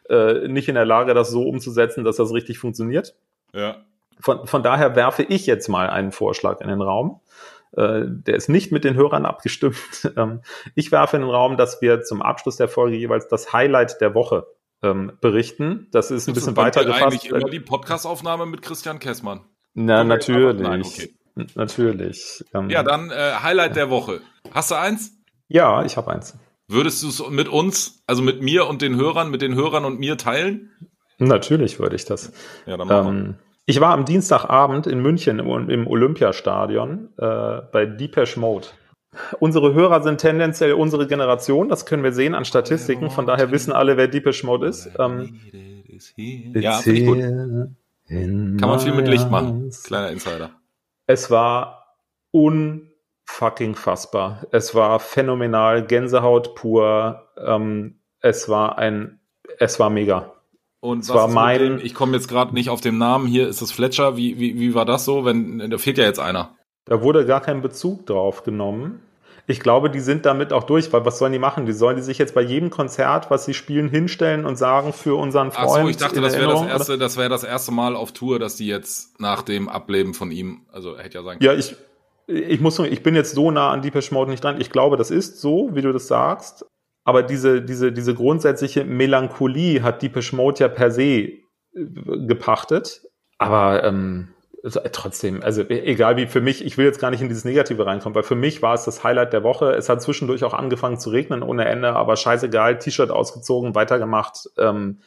äh, 0.08 0.46
nicht 0.46 0.68
in 0.68 0.76
der 0.76 0.84
Lage, 0.84 1.12
das 1.12 1.30
so 1.30 1.42
umzusetzen, 1.42 2.04
dass 2.04 2.16
das 2.16 2.32
richtig 2.32 2.60
funktioniert. 2.60 3.16
Ja. 3.52 3.78
Von, 4.20 4.46
von 4.46 4.62
daher 4.62 4.94
werfe 4.94 5.24
ich 5.24 5.46
jetzt 5.46 5.68
mal 5.68 5.90
einen 5.90 6.12
Vorschlag 6.12 6.60
in 6.60 6.68
den 6.68 6.80
Raum. 6.80 7.20
Äh, 7.76 8.02
der 8.06 8.36
ist 8.36 8.48
nicht 8.48 8.70
mit 8.70 8.84
den 8.84 8.94
Hörern 8.94 9.26
abgestimmt. 9.26 9.76
Ähm, 10.16 10.42
ich 10.76 10.92
werfe 10.92 11.16
in 11.16 11.22
den 11.22 11.30
Raum, 11.30 11.56
dass 11.56 11.82
wir 11.82 12.02
zum 12.02 12.22
Abschluss 12.22 12.56
der 12.56 12.68
Folge 12.68 12.96
jeweils 12.96 13.26
das 13.26 13.52
Highlight 13.52 14.00
der 14.00 14.14
Woche 14.14 14.46
ähm, 14.82 15.12
berichten. 15.20 15.88
Das 15.92 16.10
ist 16.10 16.28
ein 16.28 16.34
bisschen 16.34 16.56
weiter 16.56 16.84
gefasst. 16.84 17.02
eigentlich 17.02 17.30
immer 17.30 17.50
die 17.50 17.60
Podcastaufnahme 17.60 18.46
mit 18.46 18.62
Christian 18.62 18.98
Kessmann. 18.98 19.40
Na, 19.74 20.04
natürlich. 20.04 20.62
Nein, 20.62 20.82
okay. 20.82 21.14
Natürlich. 21.54 22.44
Ähm, 22.52 22.68
ja, 22.70 22.82
dann 22.82 23.10
äh, 23.10 23.34
Highlight 23.42 23.76
der 23.76 23.90
Woche. 23.90 24.20
Hast 24.52 24.70
du 24.70 24.74
eins? 24.74 25.12
Ja, 25.48 25.84
ich 25.84 25.96
habe 25.96 26.10
eins. 26.10 26.36
Würdest 26.66 27.02
du 27.02 27.08
es 27.08 27.28
mit 27.30 27.48
uns, 27.48 28.02
also 28.06 28.22
mit 28.22 28.42
mir 28.42 28.66
und 28.66 28.82
den 28.82 28.96
Hörern, 28.96 29.30
mit 29.30 29.40
den 29.40 29.54
Hörern 29.54 29.84
und 29.84 29.98
mir 29.98 30.18
teilen? 30.18 30.70
Natürlich 31.18 31.78
würde 31.78 31.96
ich 31.96 32.04
das. 32.04 32.32
Ja, 32.66 32.76
dann 32.76 32.88
machen 32.88 33.16
ähm, 33.16 33.34
ich 33.68 33.80
war 33.80 33.92
am 33.92 34.06
Dienstagabend 34.06 34.86
in 34.86 35.00
München 35.00 35.38
im, 35.38 35.68
im 35.68 35.86
Olympiastadion 35.86 37.10
äh, 37.18 37.60
bei 37.70 37.84
Depeche 37.84 38.40
Mode. 38.40 38.68
Unsere 39.40 39.74
Hörer 39.74 40.02
sind 40.02 40.20
tendenziell 40.20 40.72
unsere 40.72 41.06
Generation, 41.06 41.68
das 41.68 41.86
können 41.86 42.02
wir 42.02 42.12
sehen 42.12 42.34
an 42.34 42.44
Statistiken, 42.44 43.10
von 43.10 43.26
daher 43.26 43.50
wissen 43.50 43.72
alle, 43.72 43.96
wer 43.96 44.08
Depeche 44.08 44.46
Mode 44.46 44.66
ist. 44.66 44.90
Ähm, 44.98 45.38
ja, 46.16 46.78
finde 46.78 47.00
ich 47.00 47.06
gut. 47.06 47.18
Kann 48.08 48.56
man 48.60 48.80
viel 48.80 48.94
mit 48.94 49.08
Licht 49.08 49.30
machen. 49.30 49.70
Kleiner 49.84 50.10
Insider. 50.10 50.50
Es 51.06 51.30
war 51.30 51.96
unfucking 52.30 53.74
fassbar. 53.74 54.46
Es 54.50 54.74
war 54.74 55.00
phänomenal, 55.00 55.86
Gänsehaut 55.86 56.54
pur. 56.54 57.28
Ähm, 57.36 58.00
es 58.20 58.48
war 58.48 58.78
ein, 58.78 59.20
es 59.58 59.78
war 59.78 59.90
mega. 59.90 60.32
Und 60.80 61.08
was 61.08 61.14
war 61.14 61.28
mein, 61.28 61.80
ich 61.80 61.94
komme 61.94 62.14
jetzt 62.14 62.28
gerade 62.28 62.54
nicht 62.54 62.70
auf 62.70 62.80
den 62.80 62.98
Namen. 62.98 63.26
Hier 63.26 63.48
ist 63.48 63.60
es 63.62 63.72
Fletcher. 63.72 64.16
Wie, 64.16 64.38
wie, 64.38 64.58
wie 64.60 64.74
war 64.74 64.84
das 64.84 65.04
so? 65.04 65.24
Wenn 65.24 65.70
da 65.70 65.78
fehlt 65.78 65.98
ja 65.98 66.04
jetzt 66.04 66.20
einer. 66.20 66.56
Da 66.84 67.02
wurde 67.02 67.26
gar 67.26 67.40
kein 67.40 67.60
Bezug 67.60 68.06
drauf 68.06 68.44
genommen. 68.44 69.02
Ich 69.50 69.60
glaube, 69.60 69.88
die 69.88 70.00
sind 70.00 70.26
damit 70.26 70.52
auch 70.52 70.64
durch, 70.64 70.92
weil 70.92 71.06
was 71.06 71.18
sollen 71.18 71.32
die 71.32 71.38
machen? 71.38 71.64
Die 71.64 71.72
sollen 71.72 71.96
die 71.96 72.02
sich 72.02 72.18
jetzt 72.18 72.34
bei 72.34 72.42
jedem 72.42 72.68
Konzert, 72.68 73.30
was 73.30 73.46
sie 73.46 73.54
spielen, 73.54 73.88
hinstellen 73.88 74.44
und 74.44 74.56
sagen 74.56 74.92
für 74.92 75.18
unseren 75.18 75.52
Freund. 75.52 75.68
Ach 75.70 75.82
so, 75.82 75.88
ich 75.88 75.96
dachte, 75.96 76.20
das 76.20 76.38
wäre 76.38 76.52
das 76.52 76.66
erste, 76.66 76.98
das 76.98 77.16
wäre 77.16 77.30
das 77.30 77.44
erste 77.44 77.72
Mal 77.72 77.96
auf 77.96 78.12
Tour, 78.12 78.38
dass 78.38 78.56
die 78.56 78.66
jetzt 78.66 79.18
nach 79.18 79.40
dem 79.40 79.70
Ableben 79.70 80.12
von 80.12 80.30
ihm, 80.30 80.66
also 80.70 80.98
hätte 80.98 81.16
ja 81.16 81.24
sein 81.24 81.38
können. 81.38 81.50
Ja, 81.50 81.58
ich, 81.58 81.76
ich 82.26 82.60
muss, 82.60 82.78
ich 82.78 83.02
bin 83.02 83.14
jetzt 83.14 83.34
so 83.34 83.50
nah 83.50 83.70
an 83.70 83.80
Deepesh 83.80 84.10
Mode 84.10 84.30
nicht 84.30 84.44
dran. 84.44 84.60
Ich 84.60 84.68
glaube, 84.68 84.98
das 84.98 85.10
ist 85.10 85.40
so, 85.40 85.70
wie 85.72 85.80
du 85.80 85.94
das 85.94 86.08
sagst. 86.08 86.66
Aber 87.04 87.22
diese, 87.22 87.62
diese, 87.62 87.90
diese 87.90 88.14
grundsätzliche 88.14 88.84
Melancholie 88.84 89.82
hat 89.82 90.02
Deepesh 90.02 90.34
Mode 90.34 90.60
ja 90.60 90.68
per 90.68 90.90
se 90.90 91.04
äh, 91.04 91.40
gepachtet. 91.72 93.00
Aber 93.38 93.82
ähm, 93.82 94.34
trotzdem, 94.70 95.42
also 95.42 95.62
egal 95.62 96.16
wie 96.16 96.26
für 96.26 96.40
mich, 96.40 96.64
ich 96.64 96.76
will 96.78 96.86
jetzt 96.86 97.00
gar 97.00 97.10
nicht 97.10 97.20
in 97.20 97.28
dieses 97.28 97.44
Negative 97.44 97.84
reinkommen, 97.86 98.14
weil 98.14 98.22
für 98.22 98.34
mich 98.34 98.62
war 98.62 98.74
es 98.74 98.84
das 98.84 99.04
Highlight 99.04 99.32
der 99.32 99.42
Woche. 99.42 99.72
Es 99.72 99.88
hat 99.88 100.02
zwischendurch 100.02 100.44
auch 100.44 100.54
angefangen 100.54 100.98
zu 100.98 101.10
regnen 101.10 101.42
ohne 101.42 101.64
Ende, 101.66 101.94
aber 101.94 102.16
scheißegal, 102.16 102.78
T-Shirt 102.78 103.10
ausgezogen, 103.10 103.74
weitergemacht. 103.74 104.48
Ähm, 104.58 105.00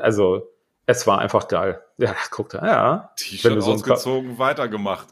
also 0.00 0.50
es 0.86 1.06
war 1.06 1.18
einfach 1.18 1.48
geil. 1.48 1.82
Ja, 2.00 2.14
guck 2.30 2.50
da, 2.50 2.64
ja. 2.64 3.10
T-Shirt 3.16 3.60
so 3.60 3.72
ausgezogen, 3.72 4.38
weitergemacht. 4.38 5.08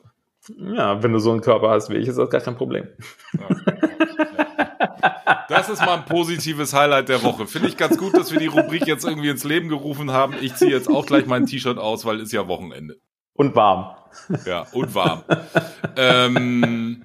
Ja, 0.56 1.02
wenn 1.02 1.12
du 1.12 1.18
so 1.18 1.32
einen 1.32 1.40
Körper 1.40 1.70
hast 1.70 1.90
wie 1.90 1.96
ich, 1.96 2.06
ist 2.06 2.16
das 2.16 2.30
gar 2.30 2.40
kein 2.40 2.54
Problem. 2.56 2.86
Ja. 3.32 3.48
Das 5.48 5.68
ist 5.68 5.80
mal 5.80 5.98
ein 5.98 6.04
positives 6.04 6.72
Highlight 6.72 7.08
der 7.08 7.22
Woche. 7.22 7.46
Finde 7.46 7.68
ich 7.68 7.76
ganz 7.76 7.98
gut, 7.98 8.14
dass 8.14 8.32
wir 8.32 8.38
die 8.38 8.46
Rubrik 8.46 8.86
jetzt 8.86 9.04
irgendwie 9.04 9.28
ins 9.28 9.44
Leben 9.44 9.68
gerufen 9.68 10.10
haben. 10.10 10.34
Ich 10.40 10.54
ziehe 10.54 10.70
jetzt 10.70 10.88
auch 10.88 11.06
gleich 11.06 11.26
mein 11.26 11.46
T-Shirt 11.46 11.78
aus, 11.78 12.04
weil 12.04 12.20
ist 12.20 12.32
ja 12.32 12.48
Wochenende. 12.48 12.98
Und 13.36 13.54
warm. 13.54 13.96
Ja, 14.46 14.66
und 14.72 14.94
warm. 14.94 15.22
ähm, 15.96 17.04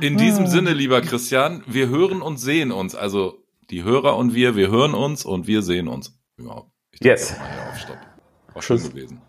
in 0.00 0.16
diesem 0.16 0.46
Sinne, 0.46 0.72
lieber 0.72 1.00
Christian, 1.00 1.62
wir 1.66 1.88
hören 1.88 2.22
und 2.22 2.38
sehen 2.38 2.72
uns. 2.72 2.94
Also 2.94 3.44
die 3.70 3.84
Hörer 3.84 4.16
und 4.16 4.34
wir, 4.34 4.56
wir 4.56 4.68
hören 4.68 4.94
uns 4.94 5.24
und 5.24 5.46
wir 5.46 5.62
sehen 5.62 5.88
uns. 5.88 6.18
Ja, 6.38 6.64
ich 6.92 7.04
yes. 7.04 7.36
Mal 7.38 7.52
hier 7.52 7.70
auf 7.70 7.78
Stopp. 7.78 7.98
War 8.54 8.62
schön 8.62 8.82
gewesen. 8.82 9.20